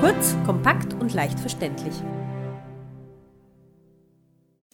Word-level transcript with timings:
Kurz, 0.00 0.36
kompakt 0.46 0.94
und 1.00 1.12
leicht 1.14 1.40
verständlich. 1.40 1.94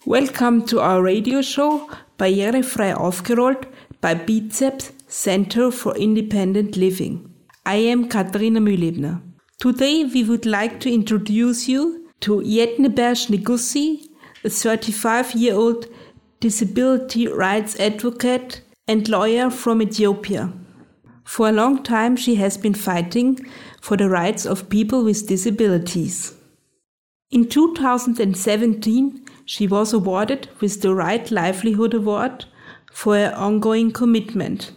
Welcome 0.05 0.67
to 0.67 0.77
our 0.77 1.03
radio 1.03 1.41
show 1.41 1.89
Barrierefrei 2.19 2.95
aufgerollt 2.95 3.67
by 4.03 4.15
Bizeps 4.15 4.93
Center 5.09 5.73
for 5.73 5.97
Independent 5.97 6.77
Living. 6.77 7.31
I 7.67 7.91
am 7.91 8.11
Katharina 8.11 8.61
Mühlebner. 8.61 9.23
Today 9.59 10.05
we 10.13 10.29
would 10.29 10.45
like 10.45 10.79
to 10.81 10.91
introduce 10.91 11.67
you 11.67 12.11
to 12.21 12.43
Yetnebersh 12.43 13.31
Nigussie, 13.31 14.11
a 14.45 14.51
35 14.51 15.35
year 15.35 15.57
old 15.57 15.87
disability 16.41 17.27
rights 17.27 17.81
advocate 17.81 18.61
and 18.87 19.09
lawyer 19.09 19.51
from 19.51 19.81
Ethiopia. 19.81 20.53
For 21.27 21.49
a 21.49 21.53
long 21.53 21.83
time, 21.83 22.15
she 22.15 22.37
has 22.37 22.57
been 22.57 22.73
fighting 22.73 23.45
for 23.81 23.97
the 23.97 24.09
rights 24.09 24.47
of 24.47 24.71
people 24.71 25.03
with 25.03 25.27
disabilities. 25.27 26.35
In 27.33 27.49
2017, 27.49 29.27
she 29.45 29.67
was 29.67 29.93
awarded 29.93 30.49
with 30.61 30.81
the 30.81 30.95
Right 30.95 31.29
Livelihood 31.29 31.95
Award 31.95 32.45
for 32.93 33.17
her 33.17 33.35
ongoing 33.37 33.91
commitment. 33.91 34.71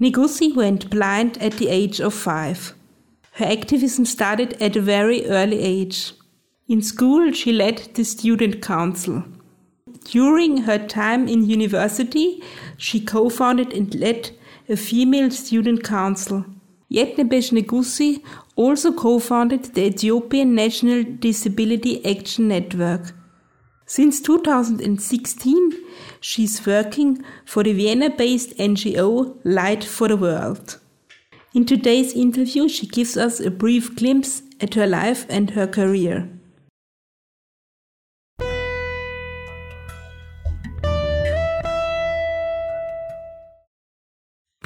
Nigussie 0.00 0.56
went 0.56 0.88
blind 0.88 1.36
at 1.42 1.58
the 1.58 1.68
age 1.68 2.00
of 2.00 2.14
five. 2.14 2.74
Her 3.32 3.44
activism 3.44 4.06
started 4.06 4.54
at 4.62 4.76
a 4.76 4.80
very 4.80 5.26
early 5.26 5.60
age. 5.60 6.14
In 6.68 6.80
school, 6.80 7.32
she 7.32 7.52
led 7.52 7.90
the 7.94 8.04
student 8.04 8.62
council. 8.62 9.24
During 10.04 10.62
her 10.62 10.78
time 10.78 11.28
in 11.28 11.44
university, 11.44 12.42
she 12.78 12.98
co 12.98 13.28
founded 13.28 13.74
and 13.74 13.94
led 13.94 14.30
a 14.68 14.76
female 14.76 15.30
student 15.30 15.82
council. 15.84 16.44
Yetnebersh 16.90 17.52
Nigussie 17.52 18.22
also 18.54 18.92
co-founded 18.92 19.64
the 19.74 19.86
Ethiopian 19.86 20.54
National 20.54 21.02
Disability 21.04 22.04
Action 22.04 22.48
Network. 22.48 23.14
Since 23.86 24.20
2016, 24.20 25.72
she's 26.20 26.66
working 26.66 27.24
for 27.44 27.62
the 27.62 27.72
Vienna-based 27.72 28.56
NGO 28.56 29.38
Light 29.44 29.82
for 29.84 30.08
the 30.08 30.16
World. 30.16 30.78
In 31.54 31.66
today's 31.66 32.12
interview, 32.14 32.68
she 32.68 32.86
gives 32.86 33.16
us 33.16 33.40
a 33.40 33.50
brief 33.50 33.96
glimpse 33.96 34.42
at 34.60 34.74
her 34.74 34.86
life 34.86 35.26
and 35.28 35.50
her 35.50 35.66
career. 35.66 36.30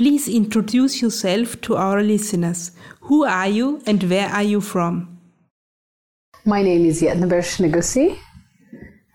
Please 0.06 0.28
introduce 0.28 1.02
yourself 1.02 1.60
to 1.62 1.74
our 1.74 2.00
listeners. 2.00 2.70
Who 3.00 3.24
are 3.24 3.48
you 3.48 3.82
and 3.86 4.00
where 4.04 4.28
are 4.28 4.44
you 4.44 4.60
from? 4.60 5.18
My 6.44 6.62
name 6.62 6.84
is 6.84 7.02
Yetnebersh 7.02 7.58
Nigussie, 7.58 8.16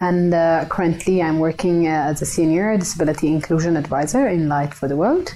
and 0.01 0.33
uh, 0.33 0.65
currently 0.69 1.21
I'm 1.21 1.39
working 1.39 1.87
uh, 1.87 2.11
as 2.11 2.21
a 2.21 2.25
senior 2.25 2.77
disability 2.77 3.27
inclusion 3.27 3.77
advisor 3.77 4.27
in 4.27 4.49
Light 4.49 4.73
for 4.73 4.89
the 4.89 4.97
World. 4.97 5.33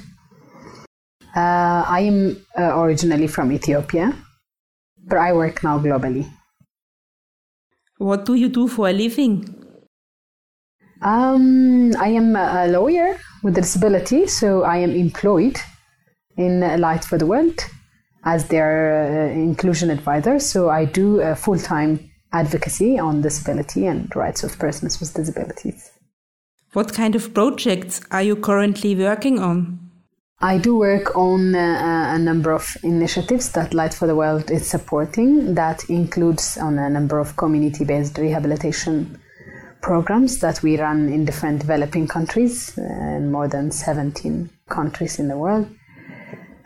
Uh, 1.33 1.85
I 1.87 2.01
am 2.01 2.45
uh, 2.59 2.77
originally 2.81 3.27
from 3.27 3.53
Ethiopia, 3.53 4.13
but 5.07 5.19
I 5.19 5.31
work 5.31 5.63
now 5.63 5.79
globally. 5.79 6.29
What 7.97 8.25
do 8.25 8.33
you 8.33 8.49
do 8.49 8.67
for 8.67 8.89
a 8.89 8.91
living? 8.91 9.64
Um, 11.05 11.95
I 11.97 12.07
am 12.07 12.35
a 12.35 12.65
lawyer 12.67 13.19
with 13.43 13.55
a 13.59 13.61
disability, 13.61 14.25
so 14.25 14.63
I 14.63 14.77
am 14.77 14.89
employed 14.89 15.55
in 16.35 16.61
Light 16.81 17.05
for 17.05 17.19
the 17.19 17.27
World 17.27 17.59
as 18.23 18.47
their 18.47 19.29
uh, 19.29 19.31
inclusion 19.31 19.91
advisor. 19.91 20.39
So 20.39 20.71
I 20.71 20.85
do 20.85 21.21
uh, 21.21 21.35
full 21.35 21.59
time 21.59 22.09
advocacy 22.33 22.97
on 22.97 23.21
disability 23.21 23.85
and 23.85 24.13
rights 24.15 24.43
of 24.43 24.57
persons 24.57 24.99
with 24.99 25.13
disabilities. 25.13 25.91
What 26.73 26.91
kind 26.91 27.15
of 27.15 27.35
projects 27.35 28.01
are 28.09 28.23
you 28.23 28.35
currently 28.35 28.95
working 28.95 29.37
on? 29.37 29.79
I 30.39 30.57
do 30.57 30.75
work 30.75 31.15
on 31.15 31.53
uh, 31.53 32.13
a 32.15 32.17
number 32.17 32.51
of 32.51 32.75
initiatives 32.81 33.51
that 33.51 33.75
Light 33.75 33.93
for 33.93 34.07
the 34.07 34.15
World 34.15 34.49
is 34.49 34.67
supporting. 34.67 35.53
That 35.53 35.87
includes 35.87 36.57
on 36.57 36.79
a 36.79 36.89
number 36.89 37.19
of 37.19 37.37
community-based 37.37 38.17
rehabilitation 38.17 39.19
programs 39.85 40.39
that 40.39 40.63
we 40.63 40.79
run 40.79 41.09
in 41.09 41.25
different 41.25 41.59
developing 41.59 42.07
countries, 42.07 42.75
uh, 42.75 42.81
in 43.17 43.31
more 43.31 43.47
than 43.47 43.69
17 43.69 44.49
countries 44.67 45.19
in 45.19 45.27
the 45.27 45.37
world. 45.37 45.67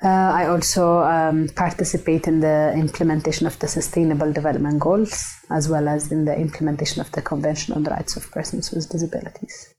Uh, 0.01 0.07
I 0.07 0.47
also 0.47 0.99
um, 0.99 1.49
participate 1.53 2.27
in 2.27 2.39
the 2.39 2.73
implementation 2.73 3.45
of 3.45 3.59
the 3.59 3.67
Sustainable 3.67 4.31
Development 4.31 4.79
Goals, 4.79 5.35
as 5.49 5.67
well 5.67 5.89
as 5.89 6.13
in 6.13 6.23
the 6.23 6.33
implementation 6.33 7.01
of 7.01 7.11
the 7.11 7.21
Convention 7.21 7.73
on 7.75 7.83
the 7.83 7.89
Rights 7.89 8.15
of 8.15 8.31
Persons 8.31 8.71
with 8.71 8.87
Disabilities. 8.87 9.73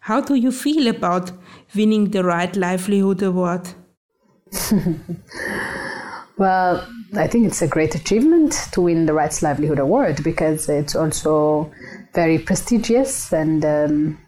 How 0.00 0.20
do 0.20 0.34
you 0.34 0.52
feel 0.52 0.86
about 0.88 1.32
winning 1.74 2.10
the 2.10 2.22
Right 2.24 2.54
Livelihood 2.54 3.22
Award? 3.22 3.68
well, 6.36 6.86
I 7.16 7.26
think 7.26 7.46
it's 7.46 7.62
a 7.62 7.68
great 7.68 7.94
achievement 7.94 8.52
to 8.72 8.82
win 8.82 9.06
the 9.06 9.14
Rights 9.14 9.42
Livelihood 9.42 9.78
Award 9.78 10.22
because 10.22 10.68
it's 10.68 10.94
also 10.94 11.72
very 12.14 12.38
prestigious 12.38 13.32
and 13.32 13.64
um, 13.64 14.18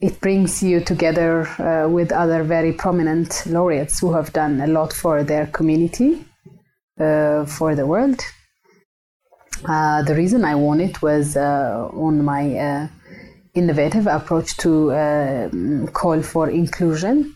it 0.00 0.20
brings 0.20 0.62
you 0.62 0.80
together 0.80 1.46
uh, 1.58 1.88
with 1.88 2.12
other 2.12 2.42
very 2.42 2.72
prominent 2.72 3.44
laureates 3.46 4.00
who 4.00 4.12
have 4.12 4.32
done 4.32 4.60
a 4.60 4.66
lot 4.66 4.92
for 4.92 5.22
their 5.22 5.46
community, 5.46 6.24
uh, 7.00 7.44
for 7.46 7.74
the 7.74 7.86
world. 7.86 8.20
Uh, 9.66 10.02
the 10.02 10.14
reason 10.14 10.44
I 10.44 10.54
won 10.56 10.80
it 10.80 11.00
was 11.00 11.36
uh, 11.36 11.88
on 11.92 12.24
my 12.24 12.56
uh, 12.56 12.88
innovative 13.54 14.06
approach 14.06 14.56
to 14.58 14.92
um, 14.92 15.88
call 15.88 16.20
for 16.22 16.50
inclusion 16.50 17.34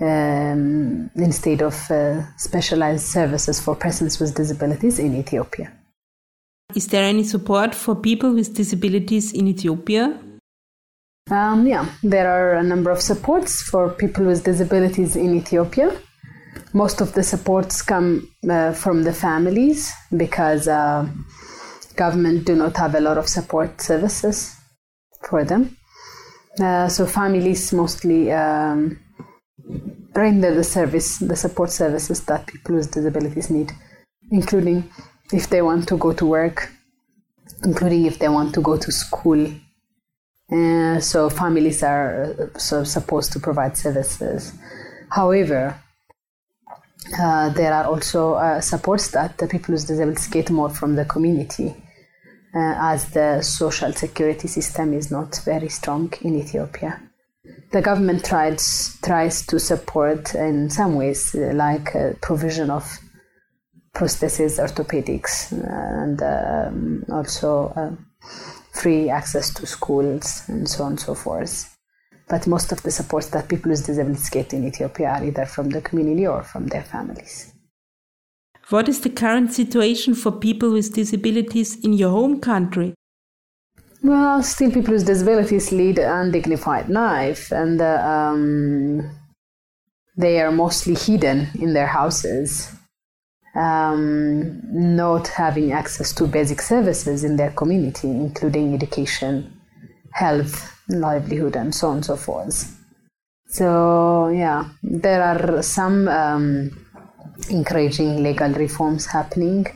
um, 0.00 1.10
instead 1.16 1.62
of 1.62 1.90
uh, 1.90 2.22
specialized 2.36 3.06
services 3.06 3.60
for 3.60 3.74
persons 3.74 4.18
with 4.20 4.34
disabilities 4.34 4.98
in 4.98 5.16
Ethiopia. 5.16 5.72
Is 6.74 6.88
there 6.88 7.04
any 7.04 7.24
support 7.24 7.74
for 7.74 7.96
people 7.96 8.34
with 8.34 8.54
disabilities 8.54 9.32
in 9.32 9.48
Ethiopia? 9.48 10.18
Um, 11.30 11.66
yeah, 11.66 11.88
there 12.02 12.30
are 12.30 12.56
a 12.56 12.62
number 12.62 12.90
of 12.90 13.00
supports 13.00 13.62
for 13.62 13.88
people 13.88 14.26
with 14.26 14.44
disabilities 14.44 15.16
in 15.16 15.34
Ethiopia. 15.34 15.98
Most 16.74 17.00
of 17.00 17.14
the 17.14 17.22
supports 17.22 17.80
come 17.80 18.30
uh, 18.50 18.72
from 18.72 19.02
the 19.02 19.14
families 19.14 19.90
because 20.14 20.68
uh, 20.68 21.08
government 21.96 22.44
do 22.44 22.54
not 22.54 22.76
have 22.76 22.94
a 22.94 23.00
lot 23.00 23.16
of 23.16 23.28
support 23.28 23.80
services 23.80 24.54
for 25.26 25.44
them. 25.44 25.74
Uh, 26.60 26.88
so 26.88 27.06
families 27.06 27.72
mostly 27.72 28.30
um, 28.30 28.98
render 30.14 30.54
the 30.54 30.64
service, 30.64 31.18
the 31.18 31.36
support 31.36 31.70
services 31.70 32.24
that 32.26 32.46
people 32.46 32.74
with 32.74 32.90
disabilities 32.90 33.48
need, 33.48 33.72
including 34.30 34.90
if 35.32 35.50
they 35.50 35.62
want 35.62 35.88
to 35.88 35.96
go 35.96 36.12
to 36.12 36.26
work, 36.26 36.70
including 37.64 38.06
if 38.06 38.18
they 38.18 38.28
want 38.28 38.54
to 38.54 38.60
go 38.60 38.76
to 38.76 38.92
school. 38.92 39.52
Uh, 40.50 40.98
so 40.98 41.28
families 41.28 41.82
are 41.82 42.34
uh, 42.54 42.58
so 42.58 42.84
supposed 42.84 43.32
to 43.32 43.38
provide 43.38 43.76
services. 43.76 44.52
However, 45.10 45.78
uh, 47.20 47.50
there 47.50 47.72
are 47.72 47.84
also 47.84 48.34
uh, 48.34 48.60
supports 48.60 49.08
that 49.08 49.36
the 49.38 49.46
people 49.46 49.72
with 49.72 49.86
disabilities 49.86 50.26
get 50.28 50.50
more 50.50 50.70
from 50.70 50.94
the 50.94 51.04
community, 51.04 51.74
uh, 52.54 52.74
as 52.78 53.10
the 53.10 53.42
social 53.42 53.92
security 53.92 54.48
system 54.48 54.94
is 54.94 55.10
not 55.10 55.40
very 55.44 55.68
strong 55.68 56.12
in 56.22 56.34
Ethiopia. 56.36 57.00
The 57.72 57.82
government 57.82 58.24
tries 58.24 58.98
tries 59.02 59.46
to 59.46 59.58
support 59.58 60.34
in 60.34 60.70
some 60.70 60.94
ways, 60.96 61.34
uh, 61.34 61.52
like 61.54 61.92
provision 62.20 62.70
of 62.70 62.98
prosthesis, 63.94 64.58
orthopedics, 64.58 65.52
and 65.52 66.22
um, 66.22 67.04
also 67.10 67.72
uh, 67.76 67.90
free 68.72 69.10
access 69.10 69.52
to 69.54 69.66
schools 69.66 70.42
and 70.48 70.68
so 70.68 70.84
on 70.84 70.92
and 70.92 71.00
so 71.00 71.14
forth. 71.14 71.76
But 72.28 72.46
most 72.46 72.72
of 72.72 72.82
the 72.82 72.90
supports 72.90 73.28
that 73.28 73.48
people 73.48 73.70
with 73.70 73.86
disabilities 73.86 74.28
get 74.28 74.52
in 74.52 74.66
Ethiopia 74.66 75.08
are 75.08 75.24
either 75.24 75.46
from 75.46 75.70
the 75.70 75.80
community 75.80 76.26
or 76.26 76.42
from 76.42 76.66
their 76.66 76.82
families. 76.82 77.52
What 78.68 78.88
is 78.88 79.00
the 79.00 79.10
current 79.10 79.52
situation 79.52 80.14
for 80.14 80.30
people 80.30 80.70
with 80.70 80.92
disabilities 80.92 81.82
in 81.82 81.94
your 81.94 82.10
home 82.10 82.38
country? 82.38 82.92
Well, 84.02 84.42
still, 84.42 84.70
people 84.70 84.92
with 84.92 85.06
disabilities 85.06 85.72
lead 85.72 85.98
an 85.98 86.26
undignified 86.26 86.88
life, 86.88 87.50
and 87.50 87.80
uh, 87.80 87.96
um, 88.06 89.10
they 90.16 90.40
are 90.40 90.52
mostly 90.52 90.94
hidden 90.94 91.48
in 91.58 91.72
their 91.72 91.86
houses 91.86 92.77
um, 93.54 94.60
not 94.72 95.28
having 95.28 95.72
access 95.72 96.12
to 96.14 96.26
basic 96.26 96.60
services 96.60 97.24
in 97.24 97.36
their 97.36 97.50
community, 97.50 98.08
including 98.08 98.74
education, 98.74 99.60
health, 100.12 100.74
livelihood, 100.88 101.56
and 101.56 101.74
so 101.74 101.88
on 101.88 101.96
and 101.96 102.04
so 102.04 102.16
forth. 102.16 102.74
So, 103.46 104.28
yeah, 104.28 104.68
there 104.82 105.22
are 105.22 105.62
some 105.62 106.06
um, 106.08 106.86
encouraging 107.50 108.22
legal 108.22 108.52
reforms 108.52 109.06
happening, 109.06 109.66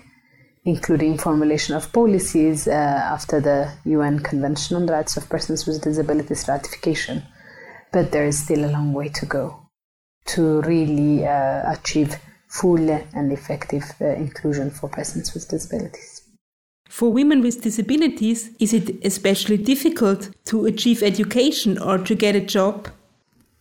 including 0.64 1.16
formulation 1.16 1.74
of 1.74 1.92
policies 1.92 2.68
uh, 2.68 2.70
after 2.70 3.40
the 3.40 3.72
UN 3.84 4.18
Convention 4.18 4.76
on 4.76 4.86
the 4.86 4.92
Rights 4.92 5.16
of 5.16 5.28
Persons 5.28 5.66
with 5.66 5.82
Disabilities 5.82 6.46
ratification. 6.48 7.22
But 7.92 8.12
there 8.12 8.26
is 8.26 8.42
still 8.42 8.64
a 8.64 8.70
long 8.70 8.92
way 8.92 9.08
to 9.08 9.26
go 9.26 9.58
to 10.26 10.60
really 10.62 11.26
uh, 11.26 11.72
achieve 11.72 12.16
full 12.58 12.90
and 13.18 13.32
effective 13.32 13.84
uh, 14.00 14.06
inclusion 14.26 14.70
for 14.70 14.88
persons 14.88 15.32
with 15.34 15.48
disabilities. 15.48 16.22
For 16.88 17.10
women 17.10 17.40
with 17.40 17.62
disabilities, 17.62 18.50
is 18.60 18.74
it 18.74 19.02
especially 19.02 19.56
difficult 19.56 20.30
to 20.44 20.66
achieve 20.66 21.02
education 21.02 21.78
or 21.78 21.96
to 21.98 22.14
get 22.14 22.36
a 22.36 22.40
job? 22.40 22.88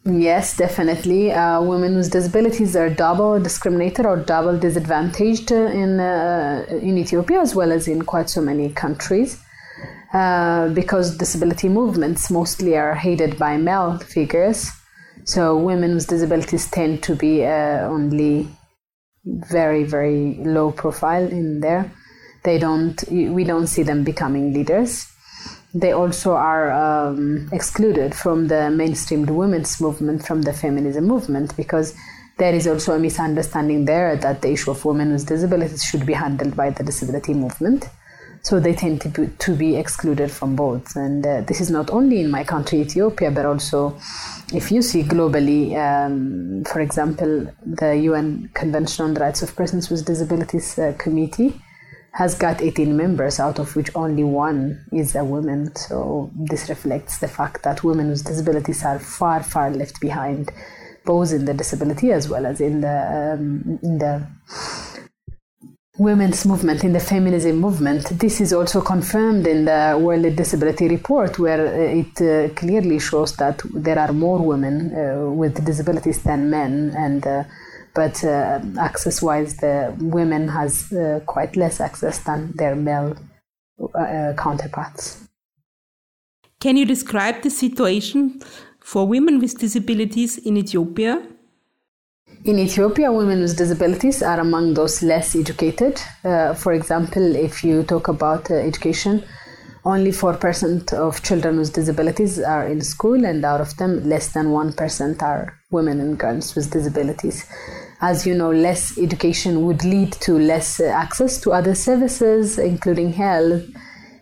Yes, 0.04 0.58
definitely. 0.58 1.32
Uh, 1.32 1.62
women 1.62 1.96
with 1.96 2.12
disabilities 2.12 2.76
are 2.76 2.90
double 2.90 3.40
discriminated 3.40 4.06
or 4.06 4.18
double 4.18 4.58
disadvantaged 4.60 5.52
in 5.52 6.00
uh, 6.00 6.66
in 6.70 6.98
Ethiopia 6.98 7.40
as 7.40 7.56
well 7.56 7.72
as 7.72 7.88
in 7.88 8.02
quite 8.02 8.30
so 8.30 8.42
many 8.42 8.68
countries, 8.84 9.40
uh, 10.14 10.68
because 10.70 11.18
disability 11.18 11.70
movements 11.70 12.30
mostly 12.30 12.76
are 12.76 12.96
headed 12.96 13.38
by 13.38 13.56
male 13.58 14.00
figures. 14.00 14.70
So 15.24 15.56
women 15.56 15.94
with 15.94 16.08
disabilities 16.08 16.70
tend 16.70 17.04
to 17.04 17.16
be 17.16 17.46
uh, 17.46 17.88
only 17.96 18.50
very 19.26 19.84
very 19.84 20.36
low 20.44 20.72
profile 20.72 21.28
in 21.28 21.60
there. 21.60 21.92
They 22.44 22.58
don't. 22.58 23.02
We 23.10 23.44
don't 23.44 23.68
see 23.68 23.84
them 23.84 24.04
becoming 24.04 24.54
leaders 24.54 25.12
they 25.74 25.92
also 25.94 26.34
are 26.34 26.72
um, 26.72 27.50
excluded 27.52 28.14
from 28.14 28.48
the 28.48 28.70
mainstreamed 28.72 29.30
women's 29.30 29.80
movement, 29.80 30.26
from 30.26 30.42
the 30.42 30.54
feminism 30.54 31.06
movement, 31.06 31.56
because 31.56 31.96
there 32.38 32.54
is 32.54 32.68
also 32.68 32.96
a 32.96 33.00
misunderstanding 33.00 33.86
there 33.86 34.16
that 34.18 34.42
the 34.42 34.52
issue 34.52 34.72
of 34.72 34.84
women 34.84 35.14
with 35.14 35.28
disabilities 35.28 35.84
should 35.84 36.06
be 36.06 36.14
handled 36.14 36.56
by 36.56 36.72
the 36.72 36.84
disability 36.84 37.34
movement. 37.34 37.88
So 38.44 38.60
they 38.60 38.74
tend 38.74 39.02
to 39.02 39.10
be, 39.10 39.28
to 39.28 39.56
be 39.56 39.76
excluded 39.76 40.32
from 40.32 40.56
both. 40.56 40.96
And 40.96 41.26
uh, 41.26 41.42
this 41.42 41.62
is 41.62 41.70
not 41.70 41.92
only 41.92 42.22
in 42.22 42.32
my 42.32 42.44
country, 42.44 42.82
Ethiopia, 42.82 43.30
but 43.30 43.46
also 43.46 43.96
if 44.54 44.72
you 44.72 44.82
see 44.82 45.04
globally, 45.04 45.76
um, 45.78 46.64
for 46.66 46.82
example, 46.82 47.48
the 47.64 47.96
UN 47.98 48.50
Convention 48.54 49.06
on 49.06 49.14
the 49.14 49.20
Rights 49.20 49.42
of 49.44 49.56
Persons 49.56 49.90
with 49.90 50.06
Disabilities 50.06 50.80
uh, 50.80 50.94
Committee 50.98 51.62
has 52.14 52.36
got 52.36 52.62
18 52.62 52.96
members, 52.98 53.40
out 53.40 53.58
of 53.60 53.76
which 53.76 53.90
only 53.96 54.24
one 54.24 54.84
is 54.92 55.16
a 55.16 55.24
woman. 55.24 55.74
So 55.76 56.30
this 56.36 56.68
reflects 56.68 57.20
the 57.20 57.28
fact 57.28 57.64
that 57.64 57.84
women 57.84 58.10
with 58.10 58.26
disabilities 58.26 58.84
are 58.84 59.00
far, 59.00 59.42
far 59.44 59.72
left 59.72 60.02
behind, 60.02 60.52
both 61.06 61.32
in 61.32 61.46
the 61.46 61.54
disability 61.54 62.12
as 62.12 62.28
well 62.28 62.46
as 62.46 62.60
in 62.60 62.82
the 62.82 63.34
um, 63.34 63.80
in 63.82 63.98
the 63.98 64.28
women's 66.10 66.46
movement, 66.46 66.84
in 66.84 66.94
the 66.94 67.00
feminism 67.00 67.56
movement. 67.58 68.04
This 68.20 68.42
is 68.42 68.54
also 68.54 68.82
confirmed 68.82 69.46
in 69.46 69.66
the 69.66 69.98
World 70.02 70.36
Disability 70.36 70.88
Report, 70.88 71.38
where 71.38 71.64
it 72.02 72.22
uh, 72.22 72.54
clearly 72.56 73.00
shows 73.00 73.36
that 73.38 73.62
there 73.74 74.00
are 74.00 74.12
more 74.12 74.40
women 74.40 74.76
uh, 74.96 75.30
with 75.30 75.64
disabilities 75.66 76.24
than 76.24 76.50
men, 76.50 76.94
and 76.98 77.26
uh, 77.28 77.44
but 77.94 78.24
uh, 78.24 78.60
access 78.80 79.22
wise 79.22 79.58
the 79.58 79.94
women 80.00 80.48
has 80.48 80.92
uh, 80.94 81.20
quite 81.26 81.56
less 81.56 81.80
access 81.80 82.20
than 82.20 82.52
their 82.56 82.76
male 82.76 83.16
uh, 83.96 84.34
counterparts 84.38 85.28
can 86.60 86.78
you 86.78 86.86
describe 86.86 87.42
the 87.42 87.50
situation 87.50 88.42
for 88.80 89.08
women 89.08 89.40
with 89.40 89.58
disabilities 89.58 90.38
in 90.38 90.58
ethiopia 90.58 91.22
in 92.44 92.60
Ethiopia, 92.60 93.12
women 93.12 93.42
with 93.42 93.58
disabilities 93.58 94.24
are 94.24 94.40
among 94.40 94.74
those 94.74 95.02
less 95.04 95.36
educated. 95.36 96.02
Uh, 96.24 96.54
for 96.54 96.74
example, 96.74 97.36
if 97.36 97.64
you 97.64 97.84
talk 97.84 98.08
about 98.08 98.50
uh, 98.50 98.56
education, 98.56 99.24
only 99.86 100.12
4% 100.12 100.94
of 100.94 101.24
children 101.24 101.58
with 101.58 101.74
disabilities 101.74 102.40
are 102.40 102.68
in 102.68 102.82
school, 102.82 103.26
and 103.26 103.44
out 103.44 103.62
of 103.62 103.76
them, 103.78 104.04
less 104.08 104.30
than 104.34 104.48
1% 104.48 105.22
are 105.22 105.58
women 105.72 106.00
and 106.00 106.18
girls 106.18 106.56
with 106.56 106.72
disabilities 106.72 107.46
as 108.02 108.26
you 108.26 108.34
know, 108.34 108.52
less 108.52 108.98
education 108.98 109.64
would 109.66 109.84
lead 109.86 110.12
to 110.14 110.34
less 110.34 110.80
uh, 110.80 110.86
access 110.86 111.40
to 111.40 111.52
other 111.52 111.76
services, 111.76 112.58
including 112.58 113.14
health, 113.14 113.64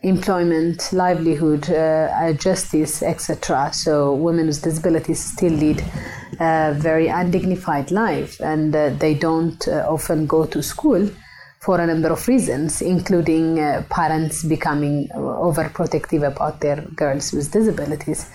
employment, 0.01 0.91
livelihood, 0.93 1.69
uh, 1.69 2.33
justice, 2.33 3.03
etc. 3.03 3.71
So 3.73 4.13
women 4.13 4.47
with 4.47 4.61
disabilities 4.61 5.19
still 5.19 5.53
lead 5.53 5.83
a 6.39 6.73
very 6.77 7.07
undignified 7.07 7.91
life, 7.91 8.39
and 8.39 8.75
uh, 8.75 8.89
they 8.91 9.13
don't 9.13 9.67
uh, 9.67 9.85
often 9.89 10.25
go 10.25 10.45
to 10.45 10.63
school 10.63 11.09
for 11.59 11.81
a 11.81 11.85
number 11.85 12.09
of 12.09 12.25
reasons, 12.27 12.81
including 12.81 13.59
uh, 13.59 13.83
parents 13.89 14.43
becoming 14.45 15.09
overprotective 15.09 16.25
about 16.25 16.61
their 16.61 16.81
girls 16.95 17.33
with 17.33 17.51
disabilities 17.51 18.29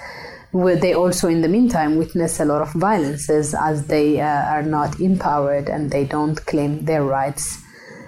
Where 0.54 0.76
they 0.76 0.94
also 0.94 1.26
in 1.26 1.42
the 1.42 1.48
meantime 1.48 1.96
witness 1.96 2.38
a 2.38 2.44
lot 2.44 2.62
of 2.62 2.72
violences 2.74 3.54
as 3.54 3.88
they 3.88 4.20
uh, 4.20 4.54
are 4.54 4.62
not 4.62 5.00
empowered 5.00 5.68
and 5.68 5.90
they 5.90 6.04
don't 6.04 6.36
claim 6.46 6.84
their 6.84 7.02
rights 7.02 7.58
uh, 7.58 7.60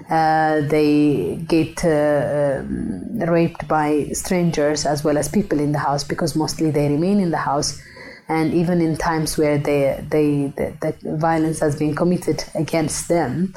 they 0.08 1.36
get 1.48 1.84
uh, 1.84 2.60
um, 2.60 3.18
raped 3.18 3.66
by 3.66 4.08
strangers 4.12 4.86
as 4.86 5.02
well 5.02 5.18
as 5.18 5.28
people 5.28 5.58
in 5.58 5.72
the 5.72 5.78
house 5.78 6.04
because 6.04 6.36
mostly 6.36 6.70
they 6.70 6.88
remain 6.88 7.20
in 7.20 7.30
the 7.30 7.38
house. 7.38 7.80
And 8.28 8.54
even 8.54 8.80
in 8.80 8.96
times 8.96 9.38
where 9.38 9.58
they, 9.58 10.04
they, 10.08 10.52
the, 10.56 10.94
the 11.02 11.16
violence 11.16 11.60
has 11.60 11.76
been 11.76 11.94
committed 11.94 12.44
against 12.54 13.08
them 13.08 13.54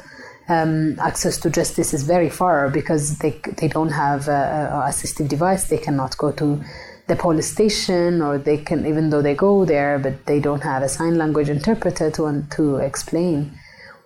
um, 0.48 0.98
access 0.98 1.38
to 1.38 1.50
justice 1.50 1.94
is 1.94 2.02
very 2.02 2.28
far 2.28 2.68
because 2.70 3.18
they, 3.18 3.40
they 3.58 3.68
don't 3.68 3.90
have 3.90 4.26
a, 4.28 4.70
a 4.72 4.88
assistive 4.88 5.28
device. 5.28 5.68
They 5.68 5.78
cannot 5.78 6.16
go 6.18 6.32
to 6.32 6.62
the 7.06 7.16
police 7.16 7.50
station 7.50 8.22
or 8.22 8.38
they 8.38 8.56
can 8.58 8.86
even 8.86 9.10
though 9.10 9.20
they 9.20 9.34
go 9.34 9.64
there 9.64 9.98
but 9.98 10.26
they 10.26 10.38
don't 10.38 10.62
have 10.62 10.82
a 10.82 10.88
sign 10.88 11.18
language 11.18 11.48
interpreter 11.48 12.08
to, 12.08 12.44
to 12.50 12.76
explain 12.76 13.52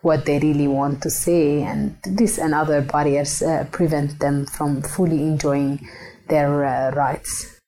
what 0.05 0.25
they 0.27 0.39
really 0.39 0.69
want 0.69 1.03
to 1.03 1.11
say 1.11 1.63
and 1.63 1.97
this 2.05 2.39
and 2.39 2.55
other 2.55 2.81
barriers 2.83 3.43
uh, 3.43 3.67
prevent 3.73 4.19
them 4.21 4.47
from 4.47 4.83
fully 4.83 5.21
enjoying 5.23 5.81
their 6.29 6.65
uh, 6.65 6.91
rights. 6.93 7.59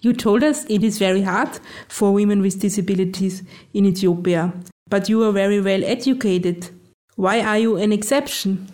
You 0.00 0.12
told 0.12 0.44
us 0.44 0.64
it 0.68 0.84
is 0.84 0.98
very 0.98 1.22
hard 1.22 1.58
for 1.88 2.12
women 2.12 2.40
with 2.40 2.60
disabilities 2.60 3.42
in 3.72 3.86
ethiopia 3.86 4.52
but 4.88 5.08
you 5.08 5.22
are 5.24 5.32
very 5.32 5.60
well 5.60 5.82
educated. 5.84 6.70
Why 7.16 7.40
are 7.40 7.58
you 7.58 7.76
an 7.76 7.92
exception? 7.92 8.68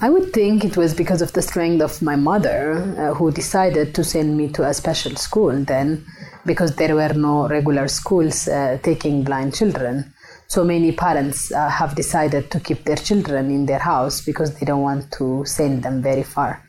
I 0.00 0.08
would 0.08 0.32
think 0.32 0.64
it 0.64 0.76
was 0.76 0.94
because 0.94 1.20
of 1.20 1.34
the 1.34 1.42
strength 1.42 1.82
of 1.82 2.00
my 2.00 2.16
mother, 2.16 2.72
uh, 2.98 3.14
who 3.14 3.30
decided 3.30 3.94
to 3.94 4.04
send 4.04 4.38
me 4.38 4.48
to 4.48 4.66
a 4.66 4.72
special 4.72 5.16
school 5.16 5.52
then, 5.64 6.06
because 6.46 6.76
there 6.76 6.94
were 6.94 7.12
no 7.12 7.46
regular 7.46 7.88
schools 7.88 8.48
uh, 8.48 8.78
taking 8.82 9.22
blind 9.22 9.54
children. 9.54 10.14
So 10.54 10.64
many 10.64 10.92
parents 10.92 11.50
uh, 11.50 11.70
have 11.70 11.94
decided 11.94 12.50
to 12.50 12.60
keep 12.60 12.84
their 12.84 12.96
children 13.08 13.50
in 13.50 13.64
their 13.64 13.78
house 13.78 14.20
because 14.20 14.54
they 14.58 14.66
don't 14.66 14.82
want 14.82 15.10
to 15.12 15.46
send 15.46 15.82
them 15.82 16.02
very 16.02 16.22
far. 16.22 16.62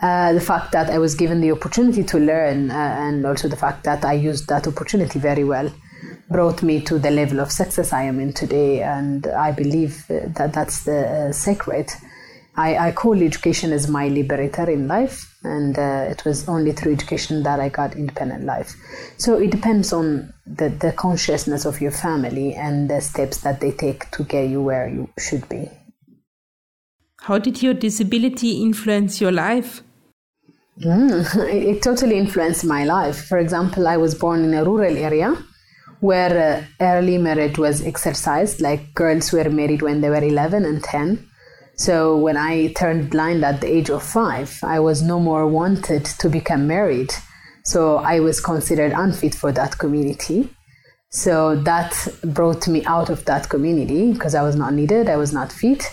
Uh, 0.00 0.32
the 0.32 0.40
fact 0.40 0.70
that 0.70 0.90
I 0.90 0.98
was 0.98 1.16
given 1.16 1.40
the 1.40 1.50
opportunity 1.50 2.04
to 2.04 2.18
learn, 2.20 2.70
uh, 2.70 2.74
and 2.74 3.26
also 3.26 3.48
the 3.48 3.56
fact 3.56 3.82
that 3.82 4.04
I 4.04 4.12
used 4.12 4.46
that 4.46 4.68
opportunity 4.68 5.18
very 5.18 5.42
well, 5.42 5.72
brought 6.30 6.62
me 6.62 6.80
to 6.82 7.00
the 7.00 7.10
level 7.10 7.40
of 7.40 7.50
success 7.50 7.92
I 7.92 8.04
am 8.04 8.20
in 8.20 8.32
today. 8.32 8.82
And 8.82 9.26
I 9.26 9.50
believe 9.50 10.08
uh, 10.08 10.28
that 10.36 10.52
that's 10.52 10.84
the 10.84 11.32
secret 11.32 11.96
I, 12.56 12.88
I 12.88 12.92
call 12.92 13.22
education 13.22 13.72
as 13.72 13.86
my 13.86 14.08
liberator 14.08 14.70
in 14.70 14.88
life, 14.88 15.35
and 15.46 15.78
uh, 15.78 16.06
it 16.10 16.24
was 16.24 16.48
only 16.48 16.72
through 16.72 16.92
education 16.92 17.42
that 17.44 17.60
I 17.60 17.68
got 17.68 17.94
independent 17.94 18.44
life. 18.44 18.74
So 19.16 19.38
it 19.38 19.50
depends 19.50 19.92
on 19.92 20.32
the, 20.46 20.68
the 20.68 20.92
consciousness 20.92 21.64
of 21.64 21.80
your 21.80 21.92
family 21.92 22.54
and 22.54 22.90
the 22.90 23.00
steps 23.00 23.38
that 23.38 23.60
they 23.60 23.72
take 23.72 24.10
to 24.12 24.24
get 24.24 24.48
you 24.50 24.62
where 24.62 24.88
you 24.88 25.08
should 25.18 25.48
be. 25.48 25.70
How 27.20 27.38
did 27.38 27.62
your 27.62 27.74
disability 27.74 28.62
influence 28.62 29.20
your 29.20 29.32
life? 29.32 29.82
Mm, 30.80 31.48
it, 31.48 31.68
it, 31.76 31.82
totally 31.82 32.18
influenced 32.18 32.64
my 32.64 32.84
life. 32.84 33.24
For 33.24 33.38
example, 33.38 33.88
I 33.88 33.96
was 33.96 34.14
born 34.14 34.44
in 34.44 34.54
a 34.54 34.64
rural 34.64 34.96
area 34.96 35.36
where 36.00 36.64
uh, 36.80 36.84
early 36.84 37.18
marriage 37.18 37.58
was 37.58 37.82
exercised, 37.82 38.60
like 38.60 38.94
girls 38.94 39.32
were 39.32 39.48
married 39.48 39.82
when 39.82 40.02
they 40.02 40.10
were 40.10 40.22
11 40.22 40.64
and 40.64 40.82
10 40.84 41.25
so 41.76 42.16
when 42.16 42.38
I 42.38 42.72
turned 42.72 43.10
blind 43.10 43.44
at 43.44 43.60
the 43.60 43.68
age 43.68 43.90
of 43.90 44.02
five, 44.02 44.58
I 44.62 44.80
was 44.80 45.02
no 45.02 45.20
more 45.20 45.46
wanted 45.46 46.06
to 46.06 46.28
become 46.30 46.66
married. 46.66 47.12
So 47.64 47.98
I 47.98 48.20
was 48.20 48.40
considered 48.40 48.92
unfit 48.92 49.34
for 49.34 49.52
that 49.52 49.76
community. 49.76 50.48
So 51.10 51.54
that 51.62 52.08
brought 52.24 52.66
me 52.66 52.84
out 52.86 53.10
of 53.10 53.26
that 53.26 53.50
community 53.50 54.12
because 54.12 54.34
I 54.34 54.42
was 54.42 54.56
not 54.56 54.72
needed, 54.72 55.08
I 55.08 55.16
was 55.16 55.34
not 55.34 55.52
fit. 55.52 55.84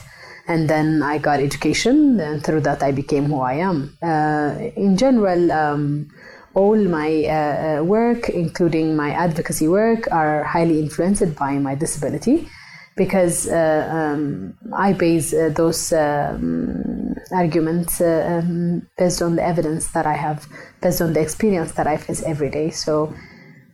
And 0.47 0.69
then 0.69 1.01
I 1.01 1.19
got 1.19 1.39
education, 1.39 2.19
and 2.19 2.43
through 2.43 2.61
that 2.61 2.83
I 2.83 2.91
became 2.91 3.25
who 3.25 3.39
I 3.39 3.53
am. 3.53 3.97
Uh, 4.01 4.71
in 4.75 4.97
general, 4.97 5.49
um, 5.53 6.09
all 6.53 6.75
my 6.75 7.23
uh, 7.23 7.79
uh 7.79 7.83
work, 7.83 8.27
including 8.27 8.97
my 8.97 9.11
advocacy 9.11 9.69
work, 9.69 10.11
are 10.11 10.43
highly 10.43 10.79
influenced 10.81 11.33
by 11.35 11.59
my 11.59 11.75
disability 11.75 12.49
because 12.95 13.47
uh, 13.47 13.89
um, 13.91 14.55
I 14.75 14.93
base 14.93 15.33
uh, 15.33 15.49
those 15.55 15.91
um, 15.93 17.15
arguments 17.31 17.99
uh, 17.99 18.41
um, 18.43 18.87
based 18.97 19.21
on 19.21 19.35
the 19.35 19.43
evidence 19.43 19.87
that 19.93 20.05
I 20.05 20.13
have, 20.13 20.47
based 20.81 21.01
on 21.01 21.13
the 21.13 21.21
experience 21.21 21.71
that 21.73 21.87
I 21.87 21.97
face 21.97 22.21
every 22.23 22.49
day. 22.49 22.69
So 22.69 23.13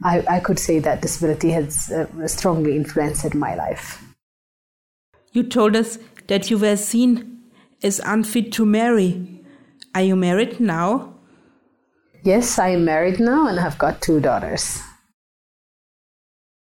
I, 0.04 0.24
I 0.30 0.40
could 0.40 0.60
say 0.60 0.80
that 0.80 1.02
disability 1.02 1.52
has 1.52 1.92
uh, 1.92 2.28
strongly 2.28 2.76
influenced 2.76 3.34
my 3.36 3.56
life. 3.56 4.04
You 5.32 5.44
told 5.44 5.76
us 5.76 6.00
that 6.28 6.50
you 6.50 6.58
were 6.58 6.78
seen 6.78 7.42
as 7.84 8.00
unfit 8.06 8.52
to 8.54 8.66
marry. 8.66 9.44
Are 9.94 10.02
you 10.02 10.16
married 10.16 10.60
now? 10.60 11.16
Yes, 12.24 12.60
I 12.60 12.70
am 12.70 12.86
married 12.86 13.20
now 13.20 13.48
and 13.48 13.60
have 13.60 13.78
got 13.78 14.02
two 14.02 14.20
daughters 14.20 14.82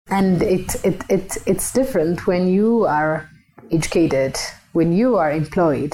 and 0.09 0.41
it, 0.41 0.75
it, 0.83 1.01
it, 1.09 1.37
it's 1.45 1.71
different 1.73 2.27
when 2.27 2.47
you 2.47 2.85
are 2.85 3.29
educated 3.71 4.35
when 4.71 4.93
you 4.93 5.17
are 5.17 5.31
employed 5.31 5.93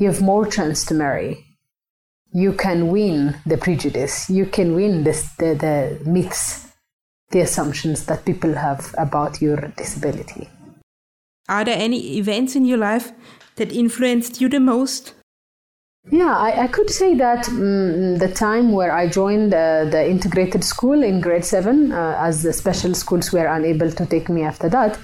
you 0.00 0.08
have 0.08 0.22
more 0.22 0.46
chance 0.46 0.84
to 0.86 0.94
marry. 0.94 1.44
You 2.32 2.54
can 2.54 2.88
win 2.88 3.36
the 3.44 3.58
prejudice. 3.58 4.30
You 4.30 4.46
can 4.46 4.74
win 4.74 5.04
this, 5.04 5.30
the, 5.34 5.54
the 5.54 6.10
myths 6.10 6.66
the 7.30 7.40
assumptions 7.40 8.06
that 8.06 8.24
people 8.24 8.54
have 8.54 8.92
about 8.98 9.40
your 9.40 9.56
disability. 9.76 10.48
Are 11.48 11.64
there 11.64 11.78
any 11.78 12.18
events 12.18 12.56
in 12.56 12.64
your 12.64 12.78
life 12.78 13.12
that 13.54 13.70
influenced 13.70 14.40
you 14.40 14.48
the 14.48 14.58
most 14.58 15.14
yeah, 16.08 16.36
I, 16.36 16.62
I 16.62 16.66
could 16.68 16.88
say 16.88 17.14
that 17.16 17.48
um, 17.48 18.16
the 18.18 18.32
time 18.32 18.72
where 18.72 18.92
I 18.92 19.06
joined 19.08 19.52
uh, 19.52 19.84
the 19.84 20.08
integrated 20.08 20.64
school 20.64 21.02
in 21.02 21.20
grade 21.20 21.44
seven, 21.44 21.92
uh, 21.92 22.16
as 22.18 22.42
the 22.42 22.52
special 22.52 22.94
schools 22.94 23.32
were 23.32 23.46
unable 23.46 23.90
to 23.92 24.06
take 24.06 24.28
me 24.28 24.42
after 24.42 24.68
that, 24.70 24.98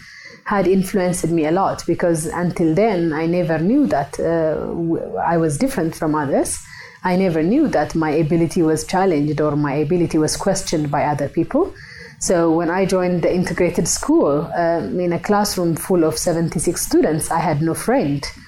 had 0.45 0.67
influenced 0.67 1.29
me 1.29 1.45
a 1.47 1.50
lot 1.50 1.85
because 1.87 2.26
until 2.26 2.75
then 2.75 3.12
I 3.12 3.26
never 3.26 3.59
knew 3.59 3.87
that 3.88 4.19
uh, 4.19 5.21
I 5.21 5.37
was 5.37 5.59
different 5.59 5.95
from 5.95 6.15
others. 6.15 6.59
I 7.05 7.17
never 7.17 7.43
knew 7.43 7.69
that 7.69 7.95
my 7.95 8.11
ability 8.11 8.62
was 8.62 8.85
challenged 8.87 9.41
or 9.41 9.55
my 9.55 9.75
ability 9.75 10.19
was 10.19 10.37
questioned 10.37 10.91
by 10.91 11.05
other 11.05 11.29
people. 11.29 11.75
So 12.21 12.50
when 12.50 12.71
I 12.71 12.87
joined 12.87 13.23
the 13.23 13.33
integrated 13.33 13.87
school 13.87 14.50
um, 14.57 14.99
in 14.99 15.12
a 15.12 15.21
classroom 15.21 15.76
full 15.76 16.05
of 16.05 16.17
76 16.17 16.81
students, 16.81 17.31
I 17.31 17.41
had 17.41 17.61
no 17.61 17.75
friend 17.75 18.25
uh, 18.25 18.46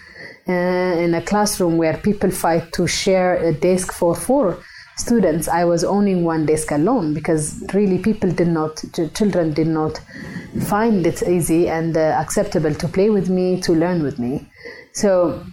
in 0.48 1.14
a 1.14 1.22
classroom 1.22 1.76
where 1.76 1.96
people 1.98 2.30
fight 2.30 2.72
to 2.72 2.86
share 2.86 3.36
a 3.36 3.52
desk 3.52 3.92
for 3.92 4.14
four 4.14 4.58
students, 4.96 5.46
I 5.48 5.64
was 5.64 5.84
owning 5.84 6.24
one 6.24 6.46
desk 6.46 6.70
alone 6.70 7.14
because 7.14 7.62
really 7.74 7.98
people 7.98 8.30
did 8.30 8.48
not, 8.48 8.82
children 9.14 9.52
did 9.52 9.68
not 9.68 10.00
find 10.66 11.06
it 11.06 11.22
easy 11.22 11.68
and 11.68 11.96
uh, 11.96 12.16
acceptable 12.20 12.74
to 12.74 12.88
play 12.88 13.10
with 13.10 13.28
me, 13.28 13.60
to 13.60 13.72
learn 13.72 14.02
with 14.02 14.18
me. 14.18 14.48
So 14.92 15.44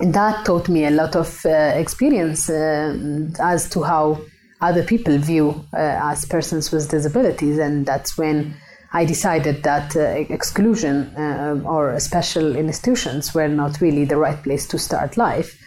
that 0.00 0.44
taught 0.44 0.68
me 0.68 0.84
a 0.86 0.90
lot 0.90 1.16
of 1.16 1.44
uh, 1.46 1.48
experience 1.48 2.50
uh, 2.50 2.96
as 3.40 3.70
to 3.70 3.82
how 3.82 4.20
other 4.60 4.82
people 4.82 5.16
view 5.18 5.64
uh, 5.72 5.76
as 6.02 6.24
persons 6.24 6.72
with 6.72 6.90
disabilities, 6.90 7.58
and 7.58 7.86
that's 7.86 8.16
when 8.16 8.56
I 8.94 9.04
decided 9.04 9.64
that 9.64 9.96
uh, 9.96 10.02
exclusion 10.32 11.12
uh, 11.16 11.60
or 11.64 11.98
special 11.98 12.54
institutions 12.54 13.34
were 13.34 13.48
not 13.48 13.80
really 13.80 14.04
the 14.04 14.16
right 14.16 14.40
place 14.40 14.68
to 14.68 14.78
start 14.78 15.16
life, 15.16 15.58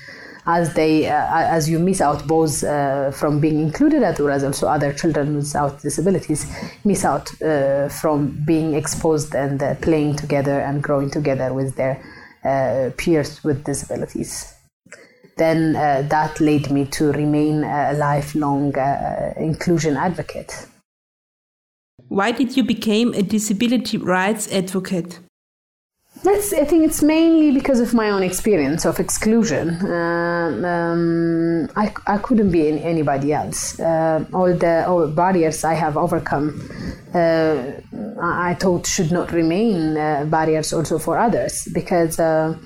as 0.46 0.74
they 0.76 1.10
uh, 1.10 1.28
as 1.30 1.70
you 1.70 1.78
miss 1.78 2.00
out 2.00 2.26
both 2.26 2.64
uh, 2.64 3.12
from 3.12 3.42
being 3.42 3.60
included 3.60 4.02
well 4.02 4.30
as 4.30 4.46
also 4.46 4.68
other 4.70 4.94
children 4.94 5.36
without 5.36 5.82
disabilities 5.82 6.50
miss 6.86 7.04
out 7.04 7.30
uh, 7.42 7.90
from 7.90 8.42
being 8.46 8.74
exposed 8.76 9.36
and 9.36 9.62
uh, 9.62 9.76
playing 9.76 10.16
together 10.16 10.62
and 10.62 10.82
growing 10.82 11.10
together 11.10 11.54
with 11.54 11.76
their 11.76 12.02
peers 12.96 13.44
with 13.44 13.66
disabilities. 13.66 14.54
Then 15.36 15.74
that 15.74 16.40
led 16.40 16.72
me 16.72 16.86
to 16.86 17.12
remain 17.12 17.66
a 17.66 17.92
lifelong 17.92 18.74
inclusion 19.36 19.98
advocate. 19.98 20.66
Why 22.10 22.32
did 22.32 22.56
you 22.56 22.64
become 22.64 23.14
a 23.14 23.22
disability 23.22 23.98
rights 23.98 24.52
advocate? 24.52 25.20
That's, 26.24 26.52
I 26.52 26.64
think 26.64 26.84
it's 26.84 27.04
mainly 27.04 27.52
because 27.52 27.80
of 27.80 27.94
my 27.94 28.10
own 28.10 28.24
experience 28.24 28.86
of 28.86 29.00
exclusion. 29.00 29.70
Uh, 29.86 30.62
um, 30.66 31.70
I, 31.76 31.94
I 32.08 32.18
couldn't 32.18 32.50
be 32.52 32.68
in 32.68 32.80
anybody 32.80 33.34
else. 33.34 33.80
Uh, 33.80 34.26
all 34.34 34.54
the 34.54 34.88
all 34.88 35.08
barriers 35.08 35.64
I 35.64 35.74
have 35.76 35.96
overcome, 35.96 36.60
uh, 37.14 37.72
I 38.22 38.56
thought 38.56 38.88
should 38.88 39.12
not 39.12 39.32
remain 39.32 39.96
uh, 39.96 40.26
barriers 40.26 40.74
also 40.74 40.98
for 40.98 41.20
others 41.20 41.68
because 41.72 42.20
uh, 42.20 42.58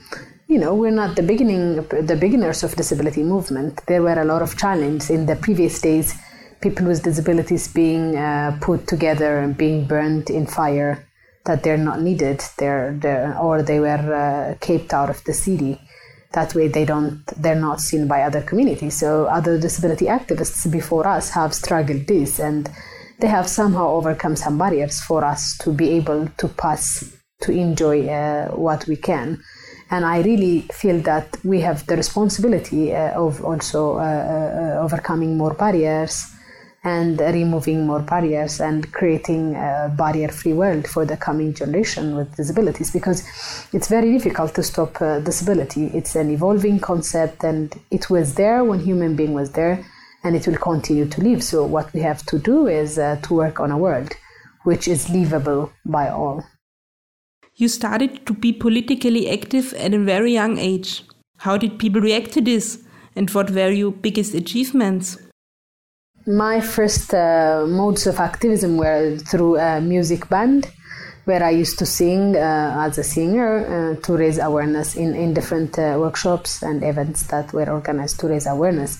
you 0.48 0.57
know 0.57 0.74
we're 0.74 0.91
not 0.91 1.17
the 1.17 1.24
beginning 1.24 1.75
the 1.89 2.15
beginners 2.15 2.63
of 2.63 2.75
disability 2.75 3.24
movement. 3.24 3.81
There 3.86 4.01
were 4.01 4.19
a 4.19 4.25
lot 4.25 4.41
of 4.41 4.57
challenges 4.57 5.10
in 5.10 5.25
the 5.25 5.36
previous 5.36 5.81
days 5.81 6.15
people 6.62 6.86
with 6.86 7.03
disabilities 7.03 7.68
being 7.68 8.15
uh, 8.15 8.58
put 8.62 8.88
together 8.88 9.39
and 9.39 9.58
being 9.58 9.86
burned 9.86 10.30
in 10.30 10.46
fire 10.46 11.08
that 11.46 11.63
they're 11.63 11.77
not 11.77 12.01
needed. 12.01 12.44
They're, 12.58 12.91
they're 12.94 13.38
or 13.39 13.63
they 13.63 13.80
were 13.80 14.13
uh, 14.13 14.56
caped 14.60 14.94
out 14.94 15.10
of 15.10 15.24
the 15.24 15.34
city. 15.34 15.80
That 16.34 16.56
way 16.56 16.70
they 16.70 16.86
don't 16.86 17.24
they're 17.36 17.56
not 17.56 17.82
seen 17.82 18.08
by 18.08 18.22
other 18.22 18.41
communities. 18.41 18.98
So 19.00 19.25
other 19.25 19.60
disability 19.60 20.06
activists 20.06 20.72
before 20.72 21.06
us 21.06 21.30
have 21.32 21.53
struggled 21.53 22.08
this 22.08 22.39
and 22.39 22.70
they 23.20 23.27
have 23.27 23.48
somehow 23.48 23.89
overcome 23.89 24.36
some 24.36 24.58
barriers 24.58 25.01
for 25.01 25.25
us 25.25 25.58
to 25.60 25.74
be 25.74 25.89
able 25.89 26.27
to 26.38 26.48
pass 26.48 27.03
to 27.41 27.51
enjoy 27.51 28.08
uh, 28.08 28.50
what 28.51 28.88
we 28.88 28.96
can. 28.96 29.41
And 29.89 30.06
I 30.06 30.22
really 30.22 30.62
feel 30.74 31.00
that 31.01 31.38
we 31.44 31.60
have 31.62 31.86
the 31.86 31.98
responsibility 31.98 32.94
uh, 32.94 33.20
of 33.20 33.44
also 33.44 33.98
uh, 33.98 34.01
uh, 34.01 34.84
overcoming 34.84 35.38
more 35.38 35.53
barriers 35.53 36.32
and 36.83 37.19
removing 37.19 37.85
more 37.85 38.00
barriers 38.00 38.59
and 38.59 38.91
creating 38.91 39.55
a 39.55 39.93
barrier 39.95 40.29
free 40.29 40.53
world 40.53 40.88
for 40.88 41.05
the 41.05 41.15
coming 41.15 41.53
generation 41.53 42.15
with 42.15 42.35
disabilities 42.35 42.89
because 42.89 43.23
it's 43.71 43.88
very 43.88 44.11
difficult 44.11 44.55
to 44.55 44.63
stop 44.63 45.00
uh, 45.01 45.19
disability. 45.19 45.85
It's 45.93 46.15
an 46.15 46.31
evolving 46.31 46.79
concept 46.79 47.43
and 47.43 47.79
it 47.91 48.09
was 48.09 48.33
there 48.33 48.63
when 48.63 48.79
human 48.79 49.15
being 49.15 49.33
was 49.33 49.51
there 49.51 49.85
and 50.23 50.35
it 50.35 50.47
will 50.47 50.57
continue 50.57 51.05
to 51.07 51.21
live. 51.21 51.43
So 51.43 51.65
what 51.65 51.93
we 51.93 52.00
have 52.01 52.25
to 52.27 52.39
do 52.39 52.67
is 52.67 52.97
uh, 52.97 53.17
to 53.23 53.33
work 53.33 53.59
on 53.59 53.69
a 53.69 53.77
world 53.77 54.13
which 54.63 54.88
is 54.88 55.09
livable 55.09 55.71
by 55.85 56.09
all. 56.09 56.43
You 57.55 57.67
started 57.67 58.25
to 58.25 58.33
be 58.33 58.53
politically 58.53 59.29
active 59.29 59.73
at 59.73 59.93
a 59.93 60.00
very 60.00 60.33
young 60.33 60.57
age. 60.57 61.03
How 61.38 61.57
did 61.57 61.77
people 61.77 62.01
react 62.01 62.31
to 62.33 62.41
this? 62.41 62.83
And 63.15 63.29
what 63.31 63.51
were 63.51 63.69
your 63.69 63.91
biggest 63.91 64.33
achievements 64.33 65.17
my 66.31 66.61
first 66.61 67.13
uh, 67.13 67.65
modes 67.67 68.07
of 68.07 68.19
activism 68.19 68.77
were 68.77 69.17
through 69.17 69.57
a 69.57 69.81
music 69.81 70.29
band 70.29 70.71
where 71.25 71.43
I 71.43 71.51
used 71.51 71.77
to 71.79 71.85
sing 71.85 72.35
uh, 72.35 72.85
as 72.88 72.97
a 72.97 73.03
singer 73.03 73.95
uh, 73.97 74.01
to 74.01 74.17
raise 74.17 74.39
awareness 74.39 74.95
in, 74.95 75.13
in 75.13 75.33
different 75.33 75.77
uh, 75.77 75.97
workshops 76.00 76.63
and 76.63 76.83
events 76.83 77.23
that 77.27 77.53
were 77.53 77.69
organized 77.69 78.19
to 78.21 78.27
raise 78.27 78.47
awareness. 78.47 79.00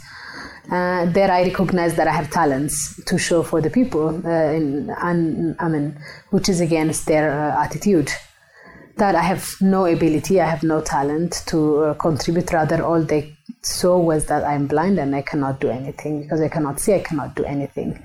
Uh, 0.69 1.05
there 1.05 1.31
I 1.31 1.43
recognized 1.43 1.95
that 1.97 2.07
I 2.07 2.11
have 2.11 2.29
talents 2.29 3.03
to 3.05 3.17
show 3.17 3.41
for 3.41 3.61
the 3.61 3.69
people, 3.69 4.09
uh, 4.09 4.29
in, 4.29 4.89
and, 5.01 5.55
I 5.59 5.67
mean, 5.67 5.97
which 6.29 6.47
is 6.50 6.61
against 6.61 7.07
their 7.07 7.31
attitude 7.31 8.11
that 8.97 9.15
I 9.15 9.21
have 9.21 9.55
no 9.61 9.85
ability, 9.85 10.39
I 10.39 10.47
have 10.47 10.61
no 10.61 10.81
talent 10.81 11.43
to 11.47 11.95
contribute. 11.97 12.51
Rather, 12.53 12.83
all 12.83 13.01
they 13.01 13.35
so 13.63 13.98
was 14.00 14.25
that 14.25 14.44
I'm 14.44 14.65
blind 14.68 14.98
and 14.98 15.15
I 15.15 15.22
cannot 15.22 15.60
do 15.60 15.70
anything 15.70 16.24
because 16.24 16.41
I 16.41 16.50
cannot 16.50 16.80
see, 16.80 16.96
I 16.96 17.00
cannot 17.00 17.36
do 17.36 17.44
anything. 17.44 18.03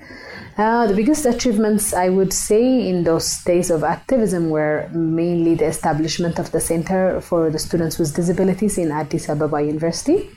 Uh, 0.55 0.87
the 0.87 0.95
biggest 0.95 1.25
achievements 1.25 1.93
I 1.93 2.09
would 2.09 2.31
say 2.31 2.87
in 2.87 3.03
those 3.03 3.43
days 3.43 3.71
of 3.71 3.83
activism 3.83 4.49
were 4.49 4.89
mainly 4.93 5.55
the 5.55 5.65
establishment 5.65 6.37
of 6.39 6.51
the 6.51 6.59
Center 6.59 7.21
for 7.21 7.49
the 7.49 7.59
Students 7.59 7.97
with 7.97 8.15
Disabilities 8.15 8.77
in 8.77 8.91
Addis 8.91 9.29
Ababa 9.29 9.61
University, 9.61 10.29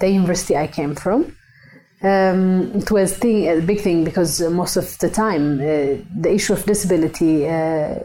the 0.00 0.08
university 0.08 0.56
I 0.56 0.66
came 0.66 0.94
from. 0.94 1.36
Um, 2.00 2.72
it 2.76 2.90
was 2.92 3.16
thing, 3.16 3.48
a 3.48 3.60
big 3.60 3.80
thing 3.80 4.04
because 4.04 4.40
most 4.40 4.76
of 4.76 4.96
the 4.98 5.10
time 5.10 5.54
uh, 5.54 6.00
the 6.20 6.32
issue 6.32 6.52
of 6.52 6.64
disability 6.64 7.48
uh, 7.48 7.50
uh, 7.50 7.98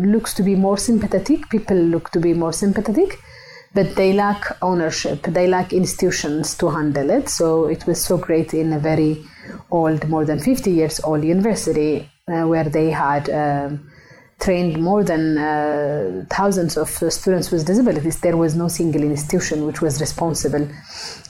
looks 0.00 0.34
to 0.34 0.42
be 0.42 0.54
more 0.54 0.76
sympathetic. 0.76 1.48
People 1.48 1.76
look 1.76 2.10
to 2.10 2.20
be 2.20 2.34
more 2.34 2.52
sympathetic 2.52 3.18
but 3.74 3.94
they 3.96 4.12
lack 4.12 4.56
ownership. 4.62 5.22
They 5.22 5.46
lack 5.46 5.72
institutions 5.72 6.56
to 6.58 6.70
handle 6.70 7.10
it. 7.10 7.28
So 7.28 7.66
it 7.66 7.86
was 7.86 8.02
so 8.02 8.16
great 8.16 8.54
in 8.54 8.72
a 8.72 8.78
very 8.78 9.24
old, 9.70 10.08
more 10.08 10.24
than 10.24 10.40
50 10.40 10.70
years 10.70 11.00
old 11.00 11.24
university 11.24 12.10
uh, 12.28 12.44
where 12.44 12.64
they 12.64 12.90
had 12.90 13.28
um, 13.30 13.90
trained 14.40 14.80
more 14.80 15.02
than 15.02 15.36
uh, 15.36 16.24
thousands 16.30 16.76
of 16.76 16.88
students 16.88 17.50
with 17.50 17.66
disabilities. 17.66 18.20
There 18.20 18.36
was 18.36 18.54
no 18.54 18.68
single 18.68 19.02
institution 19.02 19.66
which 19.66 19.80
was 19.80 20.00
responsible 20.00 20.68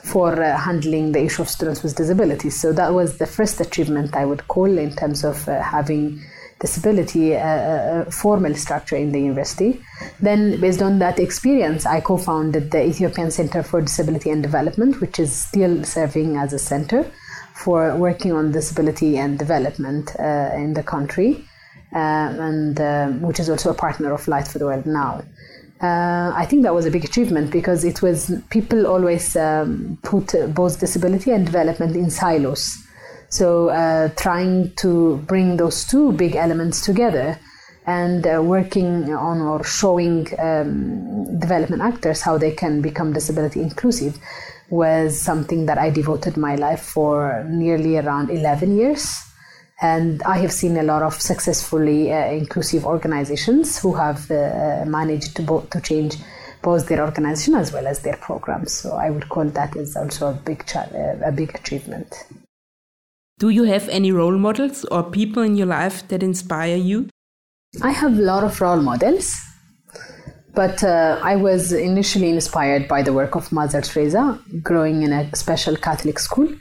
for 0.04 0.42
uh, 0.42 0.56
handling 0.58 1.12
the 1.12 1.24
issue 1.24 1.42
of 1.42 1.48
students 1.48 1.82
with 1.82 1.96
disabilities. 1.96 2.60
So 2.60 2.72
that 2.72 2.92
was 2.92 3.18
the 3.18 3.26
first 3.26 3.60
achievement 3.60 4.14
I 4.14 4.24
would 4.24 4.46
call 4.48 4.78
in 4.78 4.94
terms 4.94 5.24
of 5.24 5.48
uh, 5.48 5.62
having 5.62 6.22
disability 6.60 7.32
a, 7.32 8.06
a 8.06 8.10
formal 8.10 8.54
structure 8.54 8.96
in 8.96 9.12
the 9.12 9.20
university. 9.20 9.80
Then, 10.20 10.60
based 10.60 10.82
on 10.82 10.98
that 10.98 11.18
experience, 11.18 11.86
I 11.86 12.00
co 12.00 12.16
founded 12.16 12.70
the 12.70 12.84
Ethiopian 12.84 13.30
Center 13.30 13.62
for 13.62 13.80
Disability 13.80 14.30
and 14.30 14.42
Development, 14.42 15.00
which 15.00 15.18
is 15.18 15.32
still 15.34 15.84
serving 15.84 16.36
as 16.36 16.52
a 16.52 16.58
center 16.58 17.10
for 17.54 17.96
working 17.96 18.32
on 18.32 18.52
disability 18.52 19.18
and 19.18 19.38
development 19.38 20.14
uh, 20.18 20.50
in 20.54 20.74
the 20.74 20.82
country, 20.82 21.44
uh, 21.92 21.98
and 21.98 22.80
uh, 22.80 23.08
which 23.26 23.40
is 23.40 23.50
also 23.50 23.70
a 23.70 23.74
partner 23.74 24.12
of 24.12 24.26
Light 24.28 24.46
for 24.46 24.58
the 24.58 24.66
World 24.66 24.86
now. 24.86 25.22
Uh, 25.80 26.32
I 26.34 26.44
think 26.44 26.64
that 26.64 26.74
was 26.74 26.86
a 26.86 26.90
big 26.90 27.04
achievement 27.04 27.52
because 27.52 27.84
it 27.84 28.02
was 28.02 28.32
people 28.50 28.86
always 28.86 29.36
um, 29.36 29.96
put 30.02 30.34
both 30.52 30.80
disability 30.80 31.30
and 31.30 31.46
development 31.46 31.94
in 31.94 32.10
silos. 32.10 32.84
So 33.30 33.68
uh, 33.68 34.08
trying 34.16 34.74
to 34.76 35.18
bring 35.26 35.56
those 35.56 35.84
two 35.84 36.12
big 36.12 36.34
elements 36.34 36.84
together 36.84 37.38
and 37.86 38.26
uh, 38.26 38.42
working 38.42 39.14
on 39.14 39.40
or 39.40 39.64
showing 39.64 40.26
um, 40.38 41.38
development 41.38 41.82
actors 41.82 42.20
how 42.22 42.38
they 42.38 42.52
can 42.52 42.82
become 42.82 43.12
disability 43.12 43.60
inclusive 43.62 44.18
was 44.70 45.18
something 45.18 45.66
that 45.66 45.78
I 45.78 45.90
devoted 45.90 46.36
my 46.36 46.54
life 46.56 46.82
for 46.82 47.44
nearly 47.48 47.96
around 47.96 48.30
11 48.30 48.76
years. 48.76 49.14
And 49.80 50.22
I 50.24 50.38
have 50.38 50.52
seen 50.52 50.76
a 50.76 50.82
lot 50.82 51.02
of 51.02 51.14
successfully 51.14 52.12
uh, 52.12 52.26
inclusive 52.32 52.84
organizations 52.84 53.78
who 53.78 53.94
have 53.94 54.30
uh, 54.30 54.84
managed 54.86 55.36
to, 55.36 55.42
bo- 55.42 55.66
to 55.70 55.80
change 55.80 56.16
both 56.62 56.88
their 56.88 57.04
organization 57.04 57.54
as 57.54 57.72
well 57.72 57.86
as 57.86 58.00
their 58.00 58.16
programs. 58.16 58.72
So 58.72 58.96
I 58.96 59.10
would 59.10 59.28
call 59.28 59.44
that 59.44 59.76
as 59.76 59.96
also 59.96 60.30
a 60.30 60.34
big, 60.34 60.66
cha- 60.66 60.88
a 61.24 61.32
big 61.32 61.54
achievement. 61.54 62.12
Do 63.38 63.50
you 63.50 63.62
have 63.64 63.88
any 63.88 64.10
role 64.10 64.36
models 64.36 64.84
or 64.86 65.04
people 65.04 65.44
in 65.44 65.54
your 65.54 65.68
life 65.68 66.08
that 66.08 66.24
inspire 66.24 66.74
you? 66.74 67.08
I 67.80 67.92
have 67.92 68.18
a 68.18 68.22
lot 68.22 68.42
of 68.42 68.60
role 68.60 68.82
models, 68.82 69.32
but 70.56 70.82
uh, 70.82 71.20
I 71.22 71.36
was 71.36 71.72
initially 71.72 72.30
inspired 72.30 72.88
by 72.88 73.02
the 73.02 73.12
work 73.12 73.36
of 73.36 73.52
Mother 73.52 73.80
Teresa, 73.80 74.40
growing 74.60 75.02
in 75.02 75.12
a 75.12 75.36
special 75.36 75.76
Catholic 75.76 76.18
school. 76.18 76.52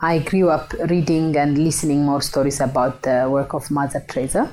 I 0.00 0.18
grew 0.18 0.50
up 0.50 0.72
reading 0.90 1.36
and 1.36 1.58
listening 1.58 2.04
more 2.04 2.22
stories 2.22 2.60
about 2.60 3.02
the 3.02 3.28
work 3.30 3.54
of 3.54 3.70
Mother 3.70 4.04
Teresa. 4.08 4.50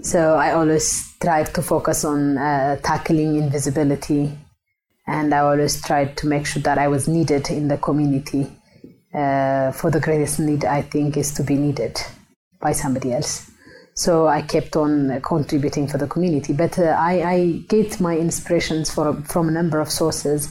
So 0.00 0.36
I 0.36 0.52
always 0.52 1.14
tried 1.20 1.52
to 1.54 1.60
focus 1.60 2.06
on 2.06 2.38
uh, 2.38 2.76
tackling 2.82 3.36
invisibility, 3.36 4.32
and 5.06 5.34
I 5.34 5.40
always 5.40 5.82
tried 5.82 6.16
to 6.18 6.26
make 6.26 6.46
sure 6.46 6.62
that 6.62 6.78
I 6.78 6.88
was 6.88 7.06
needed 7.06 7.50
in 7.50 7.68
the 7.68 7.76
community. 7.76 8.50
Uh, 9.14 9.72
for 9.72 9.90
the 9.90 10.00
greatest 10.00 10.40
need, 10.40 10.64
I 10.64 10.82
think, 10.82 11.16
is 11.16 11.32
to 11.34 11.42
be 11.42 11.56
needed 11.56 12.00
by 12.60 12.72
somebody 12.72 13.12
else. 13.12 13.50
So 13.94 14.26
I 14.26 14.40
kept 14.40 14.74
on 14.74 15.20
contributing 15.20 15.86
for 15.86 15.98
the 15.98 16.06
community. 16.06 16.54
But 16.54 16.78
uh, 16.78 16.96
I, 16.98 17.22
I 17.22 17.64
get 17.68 18.00
my 18.00 18.16
inspirations 18.16 18.90
for, 18.90 19.14
from 19.24 19.48
a 19.48 19.52
number 19.52 19.80
of 19.80 19.90
sources 19.90 20.48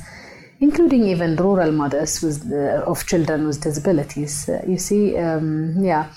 including 0.62 1.08
even 1.08 1.36
rural 1.36 1.72
mothers 1.72 2.22
with, 2.22 2.50
uh, 2.52 2.84
of 2.86 3.06
children 3.08 3.48
with 3.48 3.62
disabilities. 3.62 4.48
Uh, 4.48 4.62
you 4.68 4.78
see, 4.78 5.18
um, 5.18 5.76
yeah, 5.84 6.08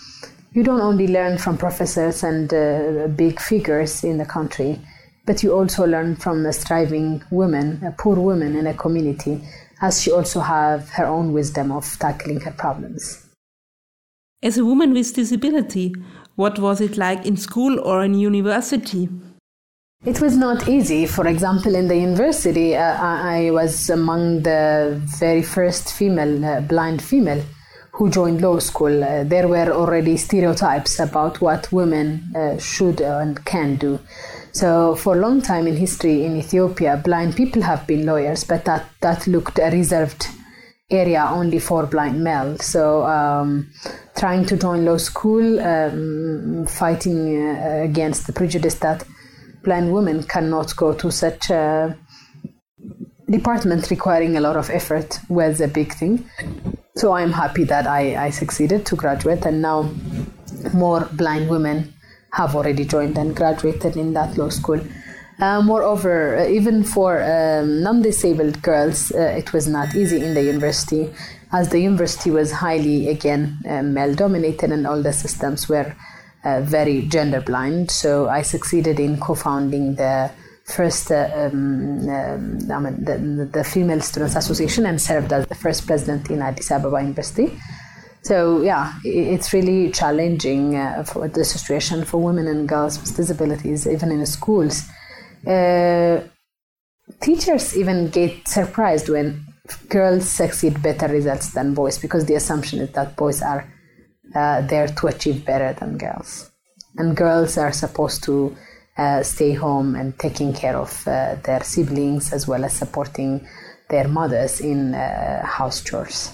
you 0.53 0.63
don't 0.63 0.83
only 0.83 1.09
learn 1.09 1.39
from 1.39 1.57
professors 1.57 2.23
and 2.23 2.53
uh, 2.53 3.09
big 3.09 3.41
figures 3.41 4.05
in 4.05 4.19
the 4.19 4.27
country, 4.27 4.79
but 5.25 5.43
you 5.43 5.53
also 5.53 5.87
learn 5.87 6.15
from 6.15 6.43
the 6.43 6.53
striving 6.53 7.23
women, 7.31 7.83
a 7.85 7.91
poor 7.93 8.17
woman 8.17 8.55
in 8.55 8.67
a 8.67 8.75
community, 8.75 9.43
as 9.87 10.03
she 10.03 10.11
also 10.11 10.41
have 10.41 10.89
her 10.99 11.07
own 11.07 11.33
wisdom 11.33 11.71
of 11.71 11.85
tackling 11.99 12.41
her 12.41 12.53
problems. 12.53 13.03
As 14.43 14.57
a 14.59 14.65
woman 14.65 14.93
with 14.93 15.15
disability, 15.15 15.95
what 16.37 16.59
was 16.59 16.81
it 16.81 16.97
like 16.97 17.27
in 17.27 17.37
school 17.37 17.79
or 17.81 18.03
in 18.05 18.15
university? 18.15 19.09
It 20.05 20.21
was 20.21 20.37
not 20.37 20.69
easy. 20.69 21.07
For 21.07 21.27
example, 21.27 21.75
in 21.75 21.89
the 21.89 21.97
university, 21.97 22.77
uh, 22.77 22.97
I 23.37 23.51
was 23.51 23.89
among 23.91 24.43
the 24.43 25.01
very 25.19 25.43
first 25.43 25.93
female, 25.93 26.45
uh, 26.45 26.61
blind 26.61 27.01
female, 27.03 27.43
who 27.95 28.11
joined 28.11 28.41
law 28.41 28.59
school. 28.59 29.05
Uh, 29.05 29.23
there 29.23 29.47
were 29.47 29.71
already 29.71 30.17
stereotypes 30.17 30.99
about 30.99 31.41
what 31.41 31.71
women 31.71 32.33
uh, 32.35 32.59
should 32.59 33.01
and 33.01 33.45
can 33.45 33.77
do. 33.77 34.01
So, 34.53 34.97
for 34.97 35.17
a 35.17 35.21
long 35.21 35.41
time 35.43 35.67
in 35.69 35.77
history 35.77 36.25
in 36.25 36.37
Ethiopia, 36.37 37.01
blind 37.05 37.37
people 37.37 37.63
have 37.63 37.87
been 37.87 38.05
lawyers, 38.05 38.43
but 38.45 38.65
that, 38.65 38.85
that 39.01 39.27
looked 39.27 39.59
a 39.59 39.71
reserved 39.71 40.27
area 40.91 41.29
only 41.31 41.61
for 41.61 41.87
blind 41.87 42.23
males. 42.23 42.65
So, 42.65 43.05
um, 43.05 43.71
trying 44.17 44.45
to 44.47 44.57
join 44.57 44.85
law 44.85 44.97
school, 44.97 45.61
um, 45.61 46.67
fighting 46.69 47.49
uh, 47.49 47.83
against 47.85 48.27
the 48.27 48.33
prejudice 48.33 48.75
that 48.77 49.05
blind 49.63 49.93
women 49.93 50.25
cannot 50.25 50.75
go 50.77 50.93
to 50.95 51.11
such 51.13 51.51
a 51.51 51.97
department 53.29 53.91
requiring 53.91 54.37
a 54.37 54.41
lot 54.41 54.57
of 54.57 54.71
effort 54.71 55.19
was 55.29 55.61
a 55.61 55.69
big 55.69 55.93
thing. 55.95 56.29
So 56.97 57.13
I'm 57.13 57.33
happy 57.33 57.65
that 57.65 57.87
I, 57.87 58.27
I 58.27 58.31
succeeded 58.31 58.87
to 58.87 58.97
graduate, 58.97 59.45
and 59.45 59.61
now 59.61 59.91
more 60.73 61.09
blind 61.13 61.49
women 61.49 61.93
have 62.33 62.55
already 62.55 62.85
joined 62.85 63.19
and 63.19 63.35
graduated 63.35 63.97
in 63.97 64.13
that 64.15 64.37
law 64.37 64.49
school. 64.49 64.81
Uh, 65.41 65.61
moreover, 65.61 66.39
uh, 66.39 66.47
even 66.47 66.85
for 66.85 67.21
um, 67.23 67.83
non 67.83 68.03
disabled 68.03 68.63
girls, 68.63 69.11
uh, 69.13 69.35
it 69.37 69.53
was 69.53 69.67
not 69.67 69.95
easy 69.97 70.23
in 70.25 70.35
the 70.35 70.43
university, 70.43 71.13
as 71.53 71.71
the 71.71 71.81
university 71.81 72.31
was 72.31 72.53
highly, 72.53 73.09
again, 73.09 73.59
uh, 73.69 73.83
male 73.83 74.15
dominated, 74.15 74.71
and 74.71 74.87
all 74.87 75.03
the 75.03 75.13
systems 75.13 75.69
were 75.69 75.95
uh, 76.45 76.61
very 76.61 77.03
gender 77.03 77.41
blind. 77.41 77.91
So 77.91 78.29
I 78.29 78.43
succeeded 78.43 79.01
in 79.01 79.19
co 79.19 79.35
founding 79.35 79.97
the 79.97 80.31
first 80.65 81.11
uh, 81.11 81.31
um, 81.35 82.09
um, 82.09 82.59
I 82.73 82.79
mean, 82.81 83.05
the, 83.05 83.49
the, 83.53 83.65
Female 83.65 84.01
Students 84.01 84.35
Association 84.35 84.87
and 84.87 85.01
served 85.01 85.33
as 85.33 85.47
the 85.47 85.55
first 85.55 85.87
president 85.87 86.31
in 86.31 86.41
Addis 86.41 86.71
Ababa 86.71 87.01
University. 87.03 87.57
So 88.23 88.63
yeah, 88.63 88.95
it's 89.05 89.53
really 89.53 89.91
challenging 89.91 90.77
uh, 90.77 91.05
for 91.05 91.29
the 91.29 91.45
situation 91.45 92.07
for 92.07 92.19
women 92.23 92.47
and 92.47 92.67
girls 92.67 92.99
with 92.99 93.15
disabilities, 93.15 93.87
even 93.87 94.11
in 94.11 94.25
schools. 94.25 94.85
Uh, 95.47 96.23
teachers 97.21 97.77
even 97.77 98.09
get 98.09 98.49
surprised 98.49 99.11
when 99.11 99.45
girls 99.91 100.27
succeed 100.29 100.83
better 100.83 101.09
results 101.09 101.53
than 101.53 101.75
boys 101.75 101.99
because 101.99 102.25
the 102.25 102.35
assumption 102.35 102.81
is 102.81 102.91
that 102.93 103.15
boys 103.17 103.43
are 103.43 103.71
uh, 104.35 104.63
there 104.63 104.89
to 104.89 105.07
achieve 105.07 105.45
better 105.45 105.75
than 105.79 105.99
girls, 105.99 106.51
and 106.97 107.15
girls 107.15 107.59
are 107.59 107.73
supposed 107.73 108.25
to 108.25 108.57
uh, 108.97 109.23
stay 109.23 109.53
home 109.53 109.95
and 109.97 110.19
taking 110.19 110.53
care 110.53 110.77
of 110.77 111.07
uh, 111.07 111.37
their 111.45 111.63
siblings 111.63 112.33
as 112.33 112.47
well 112.47 112.65
as 112.65 112.73
supporting 112.73 113.47
their 113.91 114.09
mothers 114.09 114.61
in 114.61 114.95
uh, 114.95 115.45
house 115.45 115.83
chores. 115.83 116.33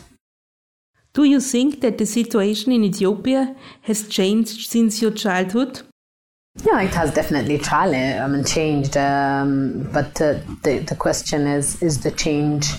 Do 1.13 1.25
you 1.25 1.41
think 1.41 1.81
that 1.81 1.99
the 1.99 2.07
situation 2.07 2.71
in 2.73 2.85
Ethiopia 2.85 3.57
has 3.83 4.09
changed 4.09 4.71
since 4.71 5.03
your 5.03 5.11
childhood? 5.11 5.81
Yeah, 6.65 6.81
it 6.83 6.95
has 6.95 7.13
definitely 7.13 7.59
challenged, 7.59 8.21
I 8.21 8.27
mean, 8.29 8.45
changed. 8.45 8.97
Um, 8.97 9.89
but 9.93 10.21
uh, 10.21 10.35
the 10.63 10.79
the 10.87 10.97
question 10.97 11.47
is: 11.47 11.83
is 11.83 12.03
the 12.03 12.11
change 12.11 12.73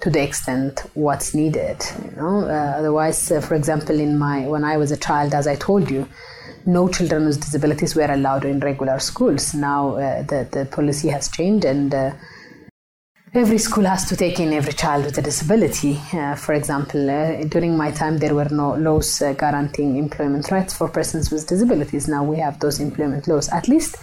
to 0.00 0.10
the 0.10 0.22
extent 0.22 0.80
what's 0.94 1.34
needed? 1.34 1.78
You 2.04 2.12
know, 2.16 2.40
uh, 2.46 2.74
otherwise, 2.78 3.30
uh, 3.30 3.40
for 3.40 3.54
example, 3.54 3.98
in 3.98 4.18
my 4.18 4.46
when 4.46 4.64
I 4.64 4.76
was 4.76 4.90
a 4.92 4.96
child, 4.96 5.34
as 5.34 5.46
I 5.46 5.56
told 5.56 5.90
you, 5.90 6.06
no 6.66 6.88
children 6.88 7.26
with 7.26 7.40
disabilities 7.40 7.94
were 7.94 8.10
allowed 8.10 8.44
in 8.44 8.60
regular 8.60 8.98
schools. 8.98 9.54
Now 9.54 9.96
uh, 9.96 10.22
the 10.22 10.48
the 10.50 10.66
policy 10.66 11.08
has 11.08 11.28
changed 11.28 11.64
and 11.64 11.94
uh, 11.94 12.12
every 13.34 13.58
school 13.58 13.84
has 13.84 14.08
to 14.08 14.16
take 14.16 14.38
in 14.38 14.52
every 14.52 14.72
child 14.72 15.04
with 15.04 15.18
a 15.18 15.22
disability. 15.22 16.00
Uh, 16.12 16.36
for 16.36 16.54
example, 16.54 17.10
uh, 17.10 17.42
during 17.44 17.76
my 17.76 17.90
time, 17.90 18.18
there 18.18 18.34
were 18.34 18.48
no 18.50 18.74
laws 18.74 19.20
uh, 19.20 19.32
guaranteeing 19.32 19.96
employment 19.96 20.50
rights 20.50 20.72
for 20.74 20.88
persons 20.88 21.30
with 21.30 21.46
disabilities. 21.46 22.06
Now 22.08 22.22
we 22.22 22.38
have 22.38 22.60
those 22.60 22.80
employment 22.80 23.26
laws. 23.26 23.48
At 23.48 23.66
least 23.68 23.96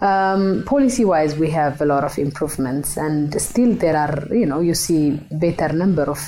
um, 0.00 0.64
policy 0.66 1.04
wise, 1.04 1.34
we 1.36 1.50
have 1.50 1.80
a 1.80 1.86
lot 1.86 2.04
of 2.04 2.18
improvements, 2.18 2.96
and 2.96 3.40
still 3.40 3.74
there 3.74 3.96
are, 3.96 4.34
you 4.34 4.46
know, 4.46 4.60
you 4.60 4.74
see 4.74 5.12
better 5.30 5.72
number 5.72 6.04
of 6.04 6.20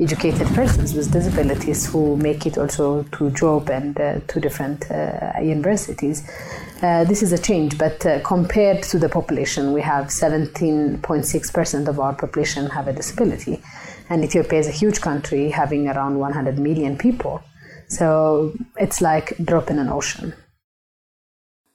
educated 0.00 0.48
persons 0.48 0.92
with 0.94 1.12
disabilities 1.12 1.86
who 1.86 2.16
make 2.16 2.46
it 2.46 2.58
also 2.58 3.04
to 3.12 3.30
job 3.30 3.70
and 3.70 4.00
uh, 4.00 4.18
to 4.26 4.40
different 4.40 4.90
uh, 4.90 5.32
universities. 5.40 6.28
Uh, 6.82 7.04
this 7.04 7.22
is 7.22 7.32
a 7.32 7.38
change, 7.38 7.78
but 7.78 8.04
uh, 8.04 8.20
compared 8.22 8.82
to 8.82 8.98
the 8.98 9.08
population, 9.08 9.72
we 9.72 9.80
have 9.80 10.06
17.6% 10.06 11.88
of 11.88 12.00
our 12.00 12.14
population 12.14 12.66
have 12.66 12.88
a 12.88 12.92
disability, 12.92 13.62
and 14.10 14.24
Ethiopia 14.24 14.58
is 14.58 14.66
a 14.66 14.72
huge 14.72 15.00
country 15.00 15.50
having 15.50 15.88
around 15.88 16.18
100 16.18 16.58
million 16.58 16.98
people. 16.98 17.40
So 17.88 18.52
it's 18.76 19.00
like 19.00 19.36
drop 19.44 19.70
in 19.70 19.78
an 19.78 19.88
ocean. 19.88 20.34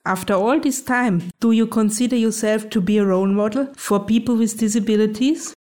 After 0.06 0.34
all 0.34 0.60
this 0.60 0.82
time, 0.82 1.30
do 1.40 1.52
you 1.52 1.68
consider 1.68 2.16
yourself 2.16 2.70
to 2.72 2.82
be 2.82 2.98
a 2.98 3.06
role 3.06 3.28
model 3.28 3.74
for 3.76 4.00
people 4.00 4.36
with 4.36 4.58
disabilities? 4.58 5.54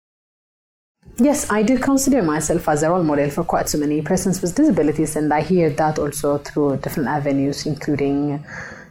Yes, 1.18 1.50
I 1.50 1.62
do 1.62 1.78
consider 1.78 2.22
myself 2.22 2.68
as 2.68 2.82
a 2.82 2.90
role 2.90 3.02
model 3.02 3.30
for 3.30 3.42
quite 3.42 3.68
so 3.68 3.78
many 3.78 4.02
persons 4.02 4.42
with 4.42 4.54
disabilities, 4.54 5.16
and 5.16 5.32
I 5.32 5.40
hear 5.40 5.70
that 5.70 5.98
also 5.98 6.38
through 6.38 6.76
different 6.78 7.08
avenues, 7.08 7.64
including 7.64 8.44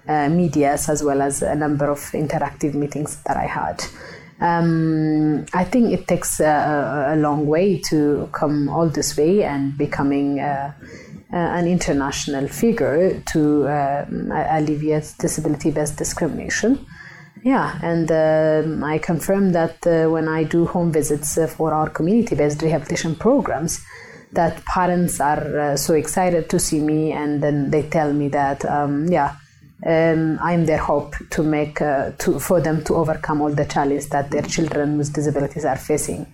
uh, 0.08 0.30
medias 0.30 0.90
as 0.90 1.04
well 1.04 1.22
as 1.22 1.42
a 1.42 1.56
number 1.56 1.86
of 1.90 2.00
interactive 2.14 2.74
meetings 2.74 3.22
that 3.24 3.38
I 3.38 3.46
had. 3.46 3.84
Um, 4.40 5.46
I 5.54 5.64
think 5.64 5.94
it 5.94 6.08
takes 6.08 6.40
a, 6.40 7.16
long 7.18 7.48
way 7.48 7.80
to 7.90 8.30
come 8.34 8.70
all 8.70 8.90
this 8.90 9.16
way 9.16 9.44
and 9.44 9.78
becoming 9.78 10.40
uh, 10.40 10.74
an 11.32 11.68
international 11.68 12.48
figure 12.48 13.22
to 13.34 13.68
uh, 13.68 14.06
alleviate 14.50 15.14
disability 15.20 15.72
based 15.72 15.98
discrimination. 15.98 16.86
Yeah, 17.44 17.80
and 17.84 18.12
um, 18.12 18.84
I 18.84 18.98
confirm 18.98 19.52
that 19.52 19.86
uh, 19.86 20.10
when 20.10 20.28
I 20.28 20.44
do 20.44 20.66
home 20.66 20.92
visits 20.92 21.38
uh, 21.38 21.48
for 21.48 21.74
our 21.74 21.90
community 21.90 22.36
based 22.36 22.62
rehabilitation 22.62 23.16
programs, 23.16 23.84
that 24.32 24.64
parents 24.66 25.20
are 25.20 25.60
uh, 25.60 25.78
so 25.78 25.94
excited 25.94 26.50
to 26.50 26.60
see 26.60 26.80
me 26.80 27.12
and 27.12 27.42
then 27.42 27.70
they 27.72 27.84
tell 27.84 28.12
me 28.12 28.28
that, 28.30 28.66
um, 28.66 29.08
yeah, 29.08 29.36
um, 29.86 30.40
I'm 30.42 30.66
their 30.66 30.80
hope 30.80 31.16
to 31.32 31.44
make 31.44 31.82
uh, 31.82 32.12
to 32.20 32.40
for 32.40 32.62
them 32.62 32.84
to 32.86 32.96
overcome 32.96 33.42
all 33.42 33.52
the 33.52 33.66
challenges 33.66 34.10
that 34.10 34.32
their 34.32 34.42
children 34.42 34.98
with 34.98 35.14
disabilities 35.14 35.66
are 35.66 35.78
facing, 35.78 36.26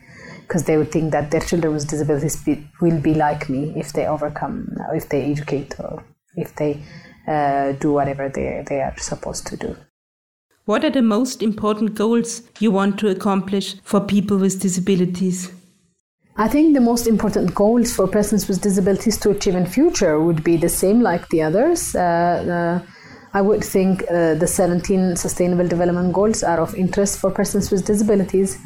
because 0.42 0.64
they 0.64 0.78
would 0.78 0.92
think 0.92 1.12
that 1.12 1.32
their 1.32 1.42
children 1.42 1.74
with 1.74 1.88
disabilities 1.88 2.42
be, 2.44 2.66
will 2.80 3.02
be 3.02 3.14
like 3.14 3.50
me 3.50 3.74
if 3.76 3.94
they 3.94 4.06
overcome, 4.08 4.68
if 4.94 5.10
they 5.10 5.24
educate 5.32 5.76
or 5.80 6.04
if 6.36 6.56
they 6.56 6.82
uh, 7.28 7.74
do 7.74 7.92
whatever 7.92 8.30
they 8.30 8.64
they 8.68 8.82
are 8.82 8.98
supposed 8.98 9.46
to 9.48 9.58
do. 9.58 9.76
What 10.72 10.86
are 10.86 10.90
the 10.90 11.02
most 11.02 11.44
important 11.44 11.96
goals 11.96 12.44
you 12.62 12.72
want 12.72 12.98
to 13.00 13.10
accomplish 13.10 13.76
for 13.84 14.00
people 14.00 14.38
with 14.38 14.62
disabilities? 14.62 15.52
I 16.38 16.48
think 16.48 16.74
the 16.74 16.80
most 16.80 17.08
important 17.08 17.54
goals 17.54 17.94
for 17.94 18.08
persons 18.08 18.48
with 18.48 18.62
disabilities 18.62 19.18
to 19.18 19.32
achieve 19.32 19.56
in 19.56 19.66
future 19.66 20.18
would 20.22 20.46
be 20.46 20.56
the 20.56 20.70
same 20.70 21.02
like 21.02 21.28
the 21.28 21.42
others. 21.42 21.94
Uh, 21.94 22.00
uh, 22.00 22.92
I 23.34 23.42
would 23.42 23.66
think 23.66 24.04
uh, 24.04 24.36
the 24.36 24.48
17 24.48 25.18
Sustainable 25.18 25.68
Development 25.68 26.14
Goals 26.14 26.42
are 26.42 26.62
of 26.62 26.74
interest 26.76 27.20
for 27.20 27.32
persons 27.32 27.70
with 27.70 27.86
disabilities. 27.86 28.58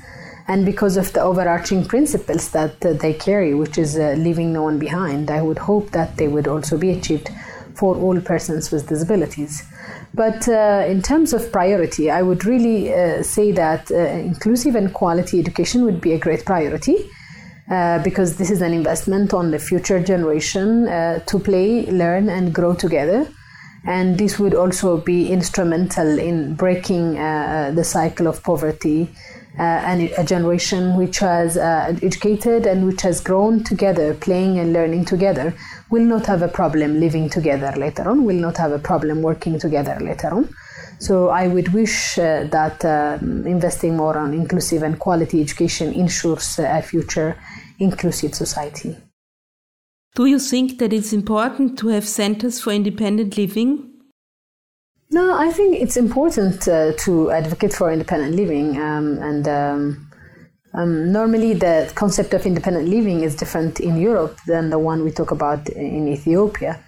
And 0.48 0.64
because 0.64 0.98
of 0.98 1.12
the 1.14 1.22
overarching 1.22 1.86
principles 1.86 2.52
that 2.52 2.86
uh, 2.86 2.94
they 2.94 3.14
carry, 3.14 3.56
which 3.56 3.80
is 3.80 3.98
uh, 3.98 4.14
leaving 4.16 4.54
no 4.54 4.62
one 4.62 4.78
behind, 4.78 5.32
I 5.32 5.42
would 5.42 5.58
hope 5.58 5.90
that 5.90 6.18
they 6.18 6.28
would 6.28 6.48
also 6.48 6.78
be 6.78 6.92
achieved 6.92 7.32
for 7.76 7.96
all 7.96 8.20
persons 8.22 8.72
with 8.72 8.88
disabilities. 8.88 9.64
But 10.14 10.48
uh, 10.48 10.86
in 10.88 11.02
terms 11.02 11.34
of 11.34 11.52
priority, 11.52 12.10
I 12.10 12.22
would 12.22 12.46
really 12.46 12.94
uh, 12.94 13.22
say 13.24 13.52
that 13.52 13.92
uh, 13.92 13.96
inclusive 13.96 14.76
and 14.76 14.94
quality 14.94 15.40
education 15.40 15.84
would 15.84 16.00
be 16.00 16.14
a 16.14 16.20
great 16.20 16.46
priority. 16.46 16.98
because 18.04 18.38
this 18.38 18.52
is 18.56 18.62
an 18.62 18.74
investment 18.74 19.34
on 19.34 19.50
the 19.52 19.58
future 19.58 20.00
generation 20.00 20.86
to 21.30 21.40
play, 21.40 21.70
learn, 22.02 22.30
and 22.30 22.54
grow 22.54 22.74
together 22.76 23.28
and 23.86 24.18
this 24.18 24.40
would 24.40 24.56
also 24.56 24.98
be 24.98 25.32
instrumental 25.32 26.18
in 26.18 26.56
breaking 26.56 27.18
uh, 27.18 27.72
the 27.76 27.84
cycle 27.84 28.28
of 28.28 28.42
poverty 28.44 29.10
uh, 29.60 29.62
and 29.62 30.10
a 30.18 30.24
generation 30.24 30.98
which 30.98 31.20
has 31.20 31.56
uh, 31.56 31.96
educated 32.02 32.66
and 32.66 32.86
which 32.86 33.02
has 33.04 33.22
grown 33.22 33.64
together, 33.64 34.14
playing 34.14 34.60
and 34.60 34.74
learning 34.74 35.06
together, 35.06 35.54
will 35.90 36.04
not 36.04 36.26
have 36.26 36.42
a 36.42 36.48
problem 36.48 37.00
living 37.00 37.30
together 37.30 37.74
later 37.78 38.10
on, 38.10 38.26
will 38.26 38.36
not 38.36 38.58
have 38.58 38.72
a 38.72 38.80
problem 38.80 39.22
working 39.22 39.60
together 39.60 39.98
later 40.02 40.30
on. 40.34 40.50
So 41.00 41.30
I 41.30 41.48
would 41.48 41.74
wish 41.74 42.18
uh, 42.18 42.46
that 42.52 42.84
um, 42.86 43.46
investing 43.46 43.98
more 43.98 44.18
on 44.18 44.34
inclusive 44.34 44.82
and 44.84 44.98
quality 44.98 45.42
education 45.42 45.94
ensures 45.94 46.60
a 46.60 46.82
future 46.82 47.38
inclusive 47.80 48.34
society. 48.34 48.96
Do 50.16 50.26
you 50.26 50.40
think 50.40 50.80
that 50.80 50.94
it's 50.94 51.12
important 51.12 51.78
to 51.80 51.90
have 51.90 52.08
centers 52.08 52.62
for 52.62 52.72
independent 52.72 53.38
living? 53.38 53.92
No, 55.12 55.38
I 55.38 55.52
think 55.52 55.76
it's 55.82 55.98
important 55.98 56.68
uh, 56.68 56.94
to 57.00 57.32
advocate 57.32 57.74
for 57.74 57.92
independent 57.92 58.36
living. 58.36 58.82
Um, 58.82 59.18
and 59.20 59.48
um, 59.48 60.12
um, 60.76 61.12
normally, 61.12 61.54
the 61.54 61.90
concept 61.96 62.34
of 62.34 62.46
independent 62.46 62.90
living 62.90 63.22
is 63.22 63.36
different 63.36 63.80
in 63.80 63.96
Europe 63.96 64.38
than 64.46 64.70
the 64.70 64.80
one 64.80 65.04
we 65.04 65.12
talk 65.12 65.32
about 65.32 65.70
in 65.70 66.08
Ethiopia. 66.08 66.84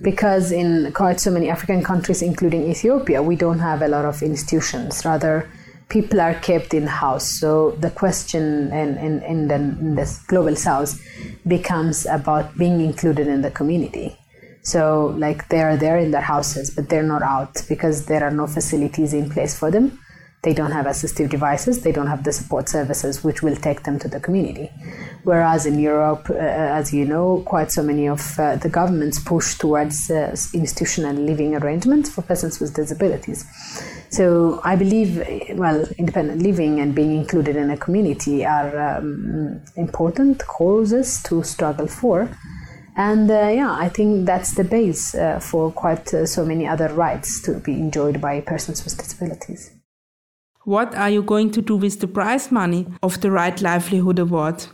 Because 0.00 0.52
in 0.52 0.92
quite 0.92 1.20
so 1.20 1.30
many 1.30 1.48
African 1.50 1.82
countries, 1.82 2.22
including 2.22 2.70
Ethiopia, 2.70 3.22
we 3.22 3.36
don't 3.36 3.58
have 3.58 3.82
a 3.82 3.88
lot 3.88 4.04
of 4.04 4.22
institutions. 4.22 5.04
Rather, 5.04 5.48
people 5.88 6.20
are 6.20 6.34
kept 6.34 6.72
in 6.74 6.86
house. 6.86 7.26
So 7.26 7.72
the 7.72 7.90
question 7.90 8.72
in, 8.72 8.96
in, 8.98 9.22
in, 9.22 9.48
the, 9.48 9.54
in 9.54 9.94
the 9.94 10.20
global 10.28 10.56
south 10.56 11.00
becomes 11.46 12.06
about 12.06 12.56
being 12.56 12.80
included 12.80 13.26
in 13.26 13.42
the 13.42 13.50
community. 13.50 14.16
So 14.62 15.14
like 15.18 15.48
they 15.48 15.62
are 15.62 15.76
there 15.76 15.98
in 15.98 16.10
their 16.10 16.22
houses, 16.22 16.70
but 16.70 16.88
they're 16.88 17.02
not 17.02 17.22
out 17.22 17.62
because 17.68 18.06
there 18.06 18.24
are 18.24 18.30
no 18.30 18.46
facilities 18.46 19.12
in 19.14 19.30
place 19.30 19.56
for 19.56 19.70
them. 19.70 19.98
They 20.42 20.54
don't 20.54 20.70
have 20.70 20.86
assistive 20.86 21.28
devices. 21.28 21.82
They 21.82 21.92
don't 21.92 22.06
have 22.06 22.22
the 22.22 22.32
support 22.32 22.68
services 22.68 23.24
which 23.24 23.42
will 23.42 23.56
take 23.56 23.82
them 23.82 23.98
to 23.98 24.08
the 24.08 24.20
community. 24.20 24.70
Whereas 25.24 25.66
in 25.66 25.80
Europe, 25.80 26.30
uh, 26.30 26.34
as 26.34 26.94
you 26.94 27.04
know, 27.04 27.42
quite 27.46 27.72
so 27.72 27.82
many 27.82 28.06
of 28.08 28.38
uh, 28.38 28.56
the 28.56 28.68
governments 28.68 29.18
push 29.18 29.56
towards 29.56 30.08
uh, 30.08 30.36
institutional 30.54 31.16
living 31.16 31.56
arrangements 31.56 32.10
for 32.10 32.22
persons 32.22 32.60
with 32.60 32.74
disabilities. 32.74 33.44
So 34.10 34.60
I 34.62 34.76
believe, 34.76 35.16
well, 35.54 35.84
independent 35.98 36.42
living 36.42 36.78
and 36.78 36.94
being 36.94 37.16
included 37.16 37.56
in 37.56 37.70
a 37.70 37.76
community 37.76 38.46
are 38.46 38.98
um, 38.98 39.60
important 39.74 40.46
causes 40.46 41.22
to 41.24 41.42
struggle 41.42 41.88
for. 41.88 42.28
And 42.96 43.30
uh, 43.30 43.50
yeah, 43.52 43.72
I 43.72 43.90
think 43.90 44.24
that's 44.24 44.54
the 44.54 44.64
base 44.64 45.14
uh, 45.14 45.38
for 45.38 45.70
quite 45.70 46.14
uh, 46.14 46.24
so 46.24 46.46
many 46.46 46.66
other 46.66 46.88
rights 46.88 47.42
to 47.42 47.54
be 47.60 47.72
enjoyed 47.72 48.20
by 48.20 48.40
persons 48.40 48.84
with 48.84 48.96
disabilities. 48.96 49.75
What 50.66 50.96
are 50.96 51.08
you 51.08 51.22
going 51.22 51.52
to 51.52 51.62
do 51.62 51.76
with 51.76 52.00
the 52.00 52.08
prize 52.08 52.50
money 52.50 52.88
of 53.00 53.20
the 53.20 53.30
Right 53.30 53.62
Livelihood 53.62 54.18
Award? 54.18 54.66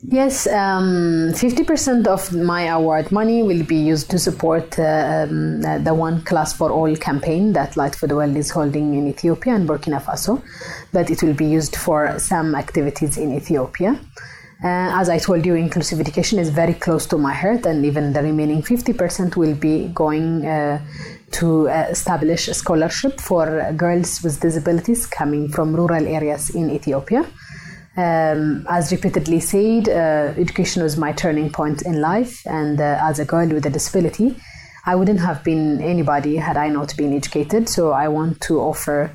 Yes, 0.00 0.46
um, 0.46 1.32
50% 1.34 2.06
of 2.06 2.32
my 2.32 2.68
award 2.68 3.12
money 3.12 3.42
will 3.42 3.62
be 3.62 3.76
used 3.76 4.10
to 4.12 4.18
support 4.18 4.78
uh, 4.78 5.26
um, 5.28 5.62
uh, 5.62 5.80
the 5.80 5.92
One 5.92 6.22
Class 6.22 6.54
for 6.54 6.70
All 6.70 6.96
campaign 6.96 7.52
that 7.52 7.76
Light 7.76 7.94
for 7.94 8.06
the 8.06 8.16
World 8.16 8.38
is 8.38 8.48
holding 8.48 8.94
in 8.94 9.06
Ethiopia 9.06 9.54
and 9.54 9.68
Burkina 9.68 10.00
Faso, 10.00 10.42
but 10.94 11.10
it 11.10 11.22
will 11.22 11.34
be 11.34 11.44
used 11.44 11.76
for 11.76 12.18
some 12.18 12.54
activities 12.54 13.18
in 13.18 13.34
Ethiopia. 13.34 14.00
Uh, 14.64 14.90
as 15.00 15.10
I 15.10 15.18
told 15.18 15.44
you, 15.44 15.56
inclusive 15.56 16.00
education 16.00 16.38
is 16.38 16.48
very 16.48 16.74
close 16.74 17.04
to 17.06 17.18
my 17.18 17.34
heart, 17.34 17.66
and 17.66 17.84
even 17.84 18.14
the 18.14 18.22
remaining 18.22 18.62
50% 18.62 19.36
will 19.36 19.54
be 19.54 19.88
going 19.88 20.46
uh, 20.46 20.80
to 21.32 21.66
establish 21.66 22.48
a 22.48 22.54
scholarship 22.54 23.20
for 23.20 23.72
girls 23.76 24.22
with 24.22 24.40
disabilities 24.40 25.06
coming 25.06 25.48
from 25.48 25.74
rural 25.74 26.06
areas 26.06 26.50
in 26.50 26.70
Ethiopia. 26.70 27.24
Um, 27.96 28.64
as 28.68 28.92
repeatedly 28.92 29.40
said, 29.40 29.88
uh, 29.88 30.40
education 30.40 30.82
was 30.82 30.96
my 30.96 31.12
turning 31.12 31.50
point 31.50 31.82
in 31.82 32.00
life, 32.00 32.46
and 32.46 32.80
uh, 32.80 32.98
as 33.02 33.18
a 33.18 33.24
girl 33.24 33.48
with 33.48 33.66
a 33.66 33.70
disability, 33.70 34.36
I 34.86 34.94
wouldn't 34.94 35.20
have 35.20 35.44
been 35.44 35.82
anybody 35.82 36.36
had 36.36 36.56
I 36.56 36.68
not 36.68 36.96
been 36.96 37.12
educated. 37.12 37.68
So 37.68 37.90
I 37.90 38.08
want 38.08 38.40
to 38.42 38.60
offer 38.60 39.10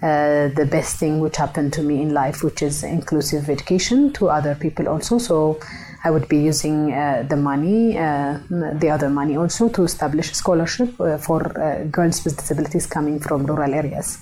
uh, 0.00 0.48
the 0.54 0.68
best 0.70 0.98
thing 0.98 1.18
which 1.18 1.36
happened 1.36 1.72
to 1.72 1.82
me 1.82 2.02
in 2.02 2.14
life, 2.14 2.44
which 2.44 2.62
is 2.62 2.84
inclusive 2.84 3.50
education 3.50 4.12
to 4.12 4.28
other 4.28 4.54
people 4.54 4.88
also. 4.88 5.18
So 5.18 5.58
I 6.04 6.10
would 6.10 6.28
be 6.28 6.38
using 6.38 6.92
uh, 6.92 7.24
the 7.28 7.36
money, 7.36 7.98
uh, 7.98 8.38
the 8.50 8.88
other 8.90 9.08
money 9.08 9.36
also 9.36 9.68
to 9.70 9.82
establish 9.82 10.30
a 10.30 10.34
scholarship 10.34 11.00
uh, 11.00 11.18
for 11.18 11.40
girls 11.90 12.24
with 12.24 12.36
disabilities 12.36 12.86
coming 12.86 13.18
from 13.18 13.46
rural 13.46 13.74
areas. 13.74 14.18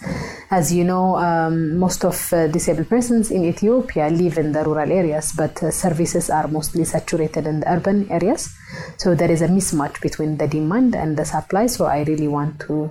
As 0.51 0.73
you 0.73 0.85
know, 0.85 1.17
um, 1.17 1.77
most 1.79 2.05
of 2.05 2.17
disabled 2.51 2.89
persons 2.89 3.31
in 3.31 3.45
Ethiopia 3.45 4.09
live 4.09 4.39
in 4.39 4.53
the 4.53 4.65
rural 4.65 4.91
areas, 4.91 5.33
but 5.37 5.59
services 5.73 6.31
are 6.31 6.49
mostly 6.49 6.85
saturated 6.85 7.47
in 7.47 7.61
the 7.61 7.71
urban 7.71 8.11
areas. 8.11 8.55
So 8.97 9.15
there 9.15 9.31
is 9.31 9.43
a 9.43 9.49
mismatch 9.49 10.01
between 10.01 10.39
the 10.39 10.49
demand 10.49 10.97
and 10.97 11.17
the 11.17 11.25
supply. 11.25 11.67
So 11.67 11.85
I 11.85 12.03
really 12.05 12.29
want 12.29 12.61
to 12.61 12.91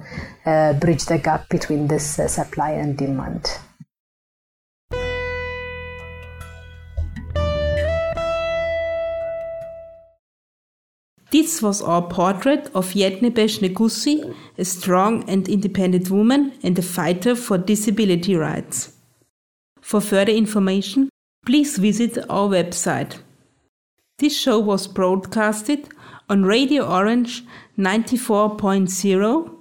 bridge 0.79 1.05
the 1.05 1.17
gap 1.17 1.49
between 1.49 1.87
this 1.87 2.05
supply 2.27 2.71
and 2.71 2.97
demand. 2.97 3.49
This 11.35 11.61
was 11.61 11.81
our 11.81 12.01
portrait 12.01 12.69
of 12.73 12.93
Yetnebersh 12.93 13.59
Nigussie, 13.59 14.33
a 14.57 14.63
strong 14.63 15.29
and 15.29 15.49
independent 15.49 16.09
woman 16.09 16.53
and 16.63 16.79
a 16.79 16.81
fighter 16.81 17.35
for 17.35 17.57
disability 17.57 18.37
rights. 18.37 18.93
For 19.81 19.99
further 19.99 20.31
information, 20.31 21.09
please 21.45 21.77
visit 21.77 22.17
our 22.29 22.47
website. 22.47 23.17
This 24.17 24.33
show 24.39 24.59
was 24.59 24.87
broadcasted 24.87 25.89
on 26.29 26.43
Radio 26.43 26.87
Orange 26.87 27.43
94.0. 27.77 29.59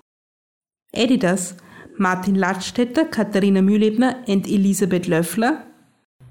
Editors 0.95 1.55
Martin 1.99 2.37
Ladstätter, 2.37 3.11
Katharina 3.11 3.63
Mühlebner 3.63 4.23
and 4.29 4.47
Elisabeth 4.47 5.09
Löffler. 5.09 5.65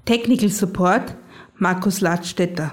Technical 0.06 0.48
support 0.48 1.12
Markus 1.58 2.00
Ladstätter. 2.00 2.72